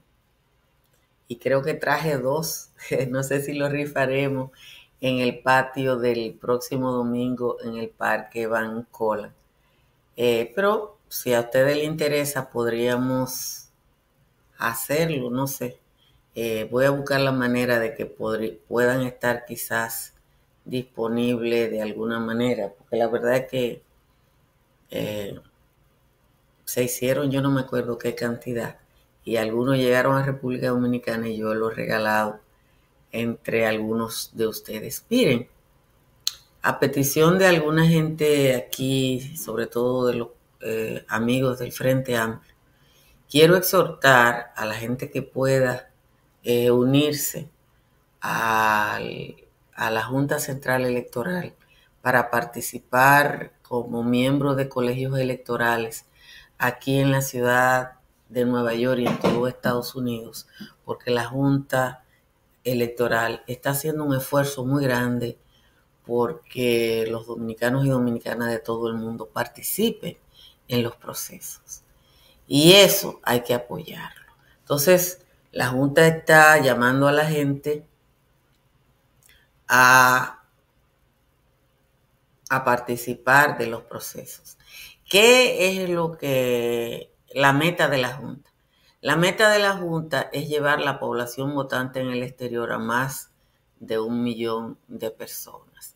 y 1.30 1.38
creo 1.38 1.62
que 1.62 1.76
traje 1.76 2.18
dos, 2.18 2.72
no 3.10 3.24
sé 3.24 3.42
si 3.42 3.54
lo 3.54 3.70
rifaremos 3.70 4.52
en 5.00 5.20
el 5.20 5.40
patio 5.40 5.96
del 5.98 6.34
próximo 6.34 6.92
domingo 6.92 7.58
en 7.64 7.78
el 7.78 7.90
Parque 7.90 8.48
Van 8.48 8.86
Cola. 8.92 9.32
Eh, 10.18 10.52
pero 10.56 10.98
si 11.08 11.34
a 11.34 11.42
ustedes 11.42 11.78
les 11.78 11.86
interesa, 11.86 12.50
podríamos 12.50 13.70
hacerlo, 14.58 15.30
no 15.30 15.48
sé. 15.48 15.80
Eh, 16.36 16.68
voy 16.72 16.86
a 16.86 16.90
buscar 16.90 17.22
la 17.22 17.32
manera 17.32 17.80
de 17.80 17.94
que 17.94 18.06
puedan 18.06 19.02
estar 19.04 19.46
quizás 19.46 20.16
disponibles 20.66 21.72
de 21.72 21.82
alguna 21.82 22.20
manera, 22.20 22.74
porque 22.76 22.98
la 22.98 23.08
verdad 23.08 23.38
es 23.38 23.50
que 23.50 23.84
eh, 24.92 25.40
se 26.66 26.84
hicieron, 26.84 27.32
yo 27.32 27.42
no 27.42 27.52
me 27.52 27.62
acuerdo 27.62 27.98
qué 27.98 28.16
cantidad, 28.16 28.78
y 29.24 29.38
algunos 29.38 29.78
llegaron 29.78 30.18
a 30.18 30.24
República 30.24 30.70
Dominicana 30.70 31.28
y 31.28 31.38
yo 31.38 31.54
los 31.54 31.74
he 31.74 31.76
regalado 31.76 32.40
entre 33.12 33.66
algunos 33.66 34.32
de 34.34 34.48
ustedes. 34.48 35.06
Miren, 35.10 35.50
a 36.62 36.80
petición 36.80 37.38
de 37.38 37.48
alguna 37.48 37.88
gente 37.88 38.56
aquí, 38.56 39.36
sobre 39.38 39.68
todo 39.68 40.08
de 40.08 40.14
los 40.16 40.28
eh, 40.62 41.06
amigos 41.08 41.60
del 41.60 41.72
Frente 41.72 42.18
Amplio, 42.18 42.54
quiero 43.30 43.56
exhortar 43.56 44.54
a 44.56 44.66
la 44.66 44.76
gente 44.76 45.10
que 45.10 45.22
pueda 45.22 45.92
eh, 46.44 46.72
unirse 46.72 47.50
a 48.22 49.00
la 49.78 50.04
Junta 50.04 50.40
Central 50.40 50.86
Electoral 50.86 51.54
para 52.02 52.30
participar 52.30 53.54
como 53.62 54.04
miembro 54.04 54.56
de 54.56 54.68
colegios 54.68 55.18
electorales 55.18 56.06
aquí 56.58 57.00
en 57.00 57.12
la 57.12 57.22
ciudad 57.22 57.99
de 58.30 58.46
Nueva 58.46 58.74
York 58.76 59.00
y 59.00 59.08
en 59.08 59.20
todo 59.20 59.48
Estados 59.48 59.96
Unidos, 59.96 60.48
porque 60.86 61.12
la 61.12 61.26
Junta 61.26 62.04
Electoral 62.64 63.44
está 63.48 63.72
haciendo 63.72 64.04
un 64.04 64.16
esfuerzo 64.16 64.66
muy 64.66 64.84
grande 64.84 65.38
porque 66.06 67.06
los 67.10 67.28
dominicanos 67.28 67.86
y 67.86 67.90
dominicanas 67.90 68.50
de 68.50 68.60
todo 68.60 68.88
el 68.88 68.96
mundo 68.96 69.28
participen 69.28 70.18
en 70.68 70.84
los 70.84 70.96
procesos. 70.96 71.82
Y 72.48 72.74
eso 72.74 73.20
hay 73.24 73.42
que 73.42 73.54
apoyarlo. 73.54 74.34
Entonces, 74.60 75.26
la 75.52 75.68
Junta 75.68 76.08
está 76.08 76.60
llamando 76.60 77.08
a 77.08 77.12
la 77.12 77.26
gente 77.26 77.86
a 79.68 80.40
a 82.50 82.64
participar 82.66 83.58
de 83.58 83.68
los 83.68 83.84
procesos. 83.84 84.58
¿Qué 85.08 85.84
es 85.84 85.90
lo 85.90 86.18
que 86.18 87.14
la 87.34 87.54
meta 87.54 87.88
de 87.88 87.98
la 87.98 88.14
Junta? 88.14 88.52
La 89.02 89.16
meta 89.16 89.50
de 89.50 89.60
la 89.60 89.78
Junta 89.78 90.30
es 90.34 90.50
llevar 90.50 90.82
la 90.82 91.00
población 91.00 91.56
votante 91.56 92.02
en 92.02 92.10
el 92.10 92.24
exterior 92.24 92.72
a 92.72 92.80
más 92.80 93.30
de 93.80 94.00
un 94.00 94.24
millón 94.24 94.78
de 94.88 95.12
personas. 95.12 95.96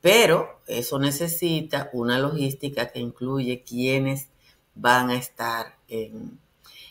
Pero 0.00 0.60
eso 0.66 0.98
necesita 0.98 1.90
una 1.92 2.18
logística 2.18 2.90
que 2.92 3.00
incluye 3.00 3.64
quienes 3.64 4.28
van 4.74 5.10
a 5.10 5.16
estar 5.16 5.76
en... 5.88 6.38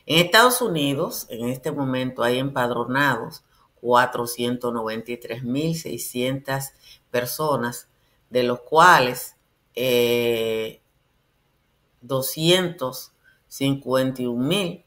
En 0.07 0.23
Estados 0.23 0.61
Unidos, 0.61 1.25
en 1.29 1.49
este 1.49 1.71
momento 1.71 2.21
hay 2.21 2.37
empadronados 2.37 3.43
493.600 3.81 6.73
personas, 7.09 7.87
de 8.29 8.43
los 8.43 8.59
cuales 8.59 9.35
251.000 13.59 14.53
eh, 14.57 14.85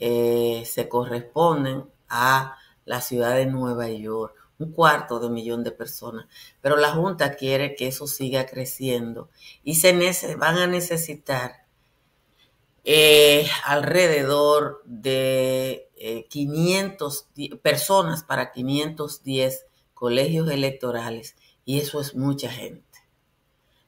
eh, 0.00 0.64
se 0.64 0.88
corresponden 0.88 1.84
a 2.08 2.56
la 2.84 3.00
ciudad 3.00 3.34
de 3.34 3.46
Nueva 3.46 3.88
York, 3.88 4.34
un 4.58 4.72
cuarto 4.72 5.20
de 5.20 5.30
millón 5.30 5.64
de 5.64 5.72
personas. 5.72 6.26
Pero 6.60 6.76
la 6.76 6.92
Junta 6.92 7.34
quiere 7.34 7.74
que 7.74 7.88
eso 7.88 8.06
siga 8.06 8.46
creciendo 8.46 9.28
y 9.62 9.76
se 9.76 9.92
van 10.36 10.56
a 10.58 10.66
necesitar 10.66 11.66
eh, 12.84 13.46
alrededor 13.64 14.82
de 14.86 15.90
500 16.28 17.28
eh, 17.36 17.56
personas 17.56 18.24
para 18.24 18.52
510 18.52 19.66
colegios 19.94 20.50
electorales 20.50 21.36
y 21.64 21.80
eso 21.80 22.00
es 22.00 22.14
mucha 22.14 22.50
gente. 22.50 22.84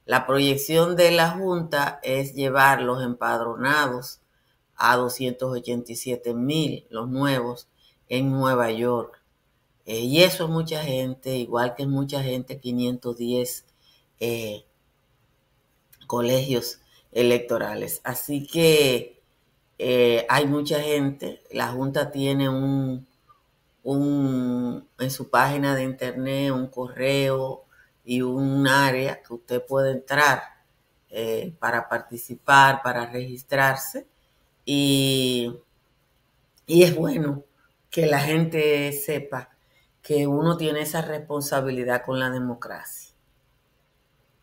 La 0.04 0.26
proyección 0.26 0.96
de 0.96 1.12
la 1.12 1.30
Junta 1.30 2.00
es 2.02 2.34
llevar 2.34 2.82
los 2.82 3.02
empadronados 3.02 4.19
a 4.80 4.96
287 4.96 6.34
mil, 6.34 6.86
los 6.90 7.08
nuevos, 7.08 7.68
en 8.08 8.30
Nueva 8.30 8.70
York. 8.72 9.22
Eh, 9.86 10.00
y 10.00 10.22
eso 10.22 10.44
es 10.44 10.50
mucha 10.50 10.82
gente, 10.82 11.36
igual 11.36 11.74
que 11.76 11.86
mucha 11.86 12.22
gente, 12.22 12.60
510 12.60 13.66
eh, 14.20 14.64
colegios 16.06 16.80
electorales. 17.12 18.00
Así 18.04 18.46
que 18.46 19.22
eh, 19.78 20.26
hay 20.28 20.46
mucha 20.46 20.80
gente, 20.80 21.42
la 21.50 21.68
Junta 21.68 22.10
tiene 22.10 22.48
un, 22.48 23.06
un, 23.82 24.88
en 24.98 25.10
su 25.10 25.28
página 25.30 25.74
de 25.74 25.84
internet 25.84 26.52
un 26.52 26.68
correo 26.68 27.64
y 28.04 28.22
un 28.22 28.66
área 28.66 29.22
que 29.22 29.34
usted 29.34 29.64
puede 29.66 29.92
entrar 29.92 30.42
para 31.58 31.88
participar, 31.88 32.82
para 32.82 33.06
registrarse. 33.06 34.06
Y, 34.64 35.56
y 36.66 36.82
es 36.82 36.94
bueno 36.94 37.44
que 37.90 38.06
la 38.06 38.20
gente 38.20 38.92
sepa 38.92 39.50
que 40.02 40.26
uno 40.26 40.56
tiene 40.56 40.82
esa 40.82 41.02
responsabilidad 41.02 42.02
con 42.04 42.18
la 42.18 42.30
democracia. 42.30 43.14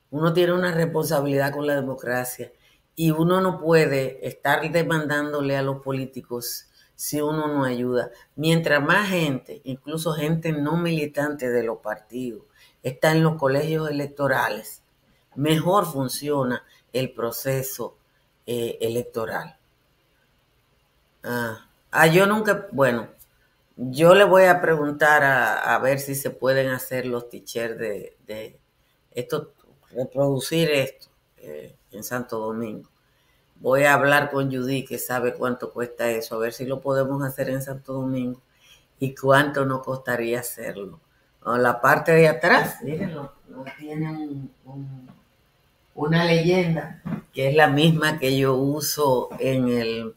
Uno 0.09 0.33
tiene 0.33 0.53
una 0.53 0.71
responsabilidad 0.71 1.53
con 1.53 1.67
la 1.67 1.75
democracia 1.75 2.51
y 2.95 3.11
uno 3.11 3.41
no 3.41 3.59
puede 3.59 4.25
estar 4.27 4.69
demandándole 4.71 5.57
a 5.57 5.61
los 5.61 5.81
políticos 5.81 6.67
si 6.95 7.21
uno 7.21 7.47
no 7.47 7.63
ayuda. 7.63 8.09
Mientras 8.35 8.83
más 8.83 9.09
gente, 9.09 9.61
incluso 9.65 10.13
gente 10.13 10.51
no 10.51 10.77
militante 10.77 11.49
de 11.49 11.63
los 11.63 11.77
partidos, 11.79 12.43
está 12.81 13.11
en 13.11 13.23
los 13.23 13.35
colegios 13.35 13.89
electorales, 13.89 14.81
mejor 15.35 15.85
funciona 15.85 16.63
el 16.93 17.13
proceso 17.13 17.97
eh, 18.47 18.77
electoral. 18.81 19.56
Ah, 21.27 21.67
ah, 21.91 22.07
yo 22.07 22.25
nunca, 22.25 22.67
bueno, 22.71 23.09
yo 23.75 24.15
le 24.15 24.23
voy 24.23 24.45
a 24.45 24.61
preguntar 24.61 25.23
a, 25.23 25.77
ver 25.79 25.99
si 25.99 26.15
se 26.15 26.29
pueden 26.29 26.69
hacer 26.69 27.05
los 27.05 27.29
teachers 27.29 27.77
de, 27.77 28.59
esto, 29.11 29.53
reproducir 29.91 30.69
esto. 30.71 31.07
Eh, 31.37 31.77
en 31.91 32.03
Santo 32.03 32.39
Domingo. 32.39 32.89
Voy 33.59 33.83
a 33.83 33.93
hablar 33.93 34.29
con 34.29 34.51
Judy, 34.51 34.85
que 34.85 34.99
sabe 34.99 35.33
cuánto 35.33 35.73
cuesta 35.73 36.09
eso, 36.09 36.35
a 36.35 36.39
ver 36.39 36.53
si 36.53 36.65
lo 36.65 36.79
podemos 36.79 37.23
hacer 37.23 37.49
en 37.49 37.61
Santo 37.61 37.93
Domingo 37.93 38.41
y 38.99 39.15
cuánto 39.15 39.65
nos 39.65 39.83
costaría 39.83 40.39
hacerlo. 40.39 40.99
la 41.43 41.81
parte 41.81 42.11
de 42.11 42.27
atrás, 42.27 42.81
mírenlo, 42.83 43.33
tiene 43.79 44.49
una 45.95 46.25
leyenda 46.25 47.01
que 47.33 47.49
es 47.49 47.55
la 47.55 47.67
misma 47.67 48.19
que 48.19 48.37
yo 48.37 48.55
uso 48.55 49.29
en 49.39 49.69
el 49.69 50.15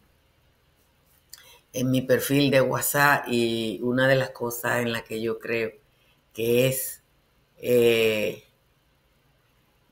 en 1.73 1.91
mi 1.91 2.03
perfil 2.03 2.51
de 2.51 2.61
WhatsApp 2.61 3.27
y 3.29 3.81
una 3.83 4.09
de 4.09 4.17
las 4.17 4.31
cosas 4.31 4.81
en 4.81 4.93
las 4.93 5.03
que 5.03 5.21
yo 5.21 5.39
creo 5.39 5.73
que 6.33 6.69
es 6.69 7.03
eh, 7.59 8.45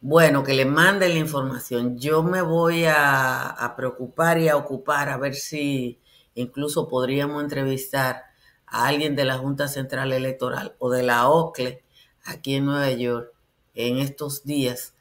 bueno, 0.00 0.44
que 0.44 0.54
le 0.54 0.64
mande 0.64 1.08
la 1.08 1.18
información. 1.18 1.98
Yo 1.98 2.22
me 2.22 2.40
voy 2.40 2.84
a, 2.86 3.74
preocupar 3.76 4.38
y 4.38 4.48
a 4.48 4.56
ocupar 4.56 5.08
a 5.08 5.16
ver 5.16 5.34
si 5.34 6.00
incluso 6.34 6.88
podríamos 6.88 7.42
entrevistar 7.42 8.24
a 8.66 8.86
alguien 8.86 9.16
de 9.16 9.24
la 9.24 9.38
Junta 9.38 9.66
Central 9.68 10.12
Electoral 10.12 10.76
o 10.78 10.90
de 10.90 11.02
la 11.02 11.28
OCLE 11.28 11.82
aquí 12.24 12.54
en 12.54 12.66
Nueva 12.66 12.90
York 12.92 13.32
en 13.74 13.98
estos 13.98 14.44
días 14.44 14.94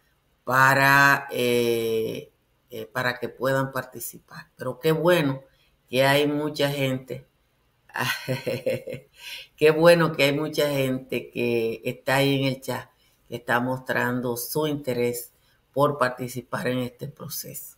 para, 0.43 1.27
eh, 1.31 2.31
eh, 2.71 2.85
para 2.87 3.19
que 3.19 3.29
puedan 3.29 3.71
participar. 3.71 4.47
Pero 4.55 4.79
qué 4.79 4.91
bueno 4.91 5.43
que 5.89 6.05
hay 6.05 6.27
mucha 6.27 6.69
gente, 6.69 7.25
qué 9.55 9.71
bueno 9.71 10.13
que 10.13 10.23
hay 10.25 10.33
mucha 10.33 10.69
gente 10.69 11.29
que 11.29 11.81
está 11.83 12.17
ahí 12.17 12.39
en 12.39 12.45
el 12.45 12.61
chat 12.61 12.89
está 13.29 13.59
mostrando 13.59 14.37
su 14.37 14.67
interés 14.67 15.31
por 15.73 15.97
participar 15.97 16.67
en 16.67 16.79
este 16.79 17.07
proceso. 17.07 17.77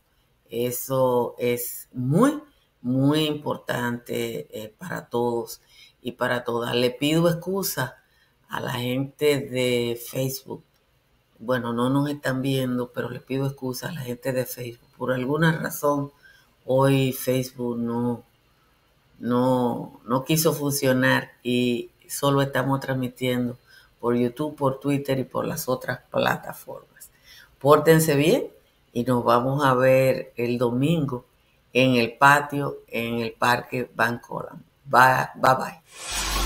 Eso 0.50 1.36
es 1.38 1.90
muy, 1.92 2.42
muy 2.82 3.26
importante 3.26 4.48
eh, 4.52 4.74
para 4.78 5.10
todos 5.10 5.62
y 6.02 6.14
para 6.14 6.44
todas. 6.44 6.76
Le 6.76 6.92
pido 6.92 7.30
excusa 7.30 7.98
a 8.48 8.60
la 8.60 8.74
gente 8.74 9.40
de 9.40 10.00
Facebook. 10.02 10.64
Bueno, 11.40 11.74
no 11.74 11.90
nos 11.90 12.10
están 12.10 12.42
viendo, 12.42 12.92
pero 12.92 13.10
le 13.10 13.20
pido 13.20 13.48
excusa 13.48 13.90
a 13.90 13.94
la 13.94 14.02
gente 14.02 14.34
de 14.34 14.46
Facebook. 14.46 14.90
Por 14.98 15.12
alguna 15.12 15.52
razón, 15.52 16.12
hoy 16.72 17.14
Facebook 17.14 17.80
no, 17.80 18.24
no, 19.18 20.00
no 20.06 20.24
quiso 20.24 20.54
funcionar 20.54 21.32
y 21.42 21.90
solo 22.08 22.44
estamos 22.44 22.80
transmitiendo 22.80 23.58
por 24.00 24.16
YouTube, 24.16 24.56
por 24.56 24.80
Twitter 24.80 25.18
y 25.18 25.24
por 25.24 25.48
las 25.48 25.68
otras 25.68 26.02
plataformas. 26.12 27.10
Pórtense 27.58 28.16
bien 28.16 28.50
y 28.94 29.04
nos 29.04 29.24
vamos 29.24 29.66
a 29.66 29.74
ver 29.74 30.32
el 30.36 30.60
domingo 30.60 31.26
en 31.74 31.96
el 31.96 32.14
patio 32.14 32.78
en 32.88 33.20
el 33.20 33.32
Parque 33.32 33.90
Bancoran. 33.96 34.64
Bye 34.86 35.30
bye. 35.42 35.56
bye. 35.56 36.39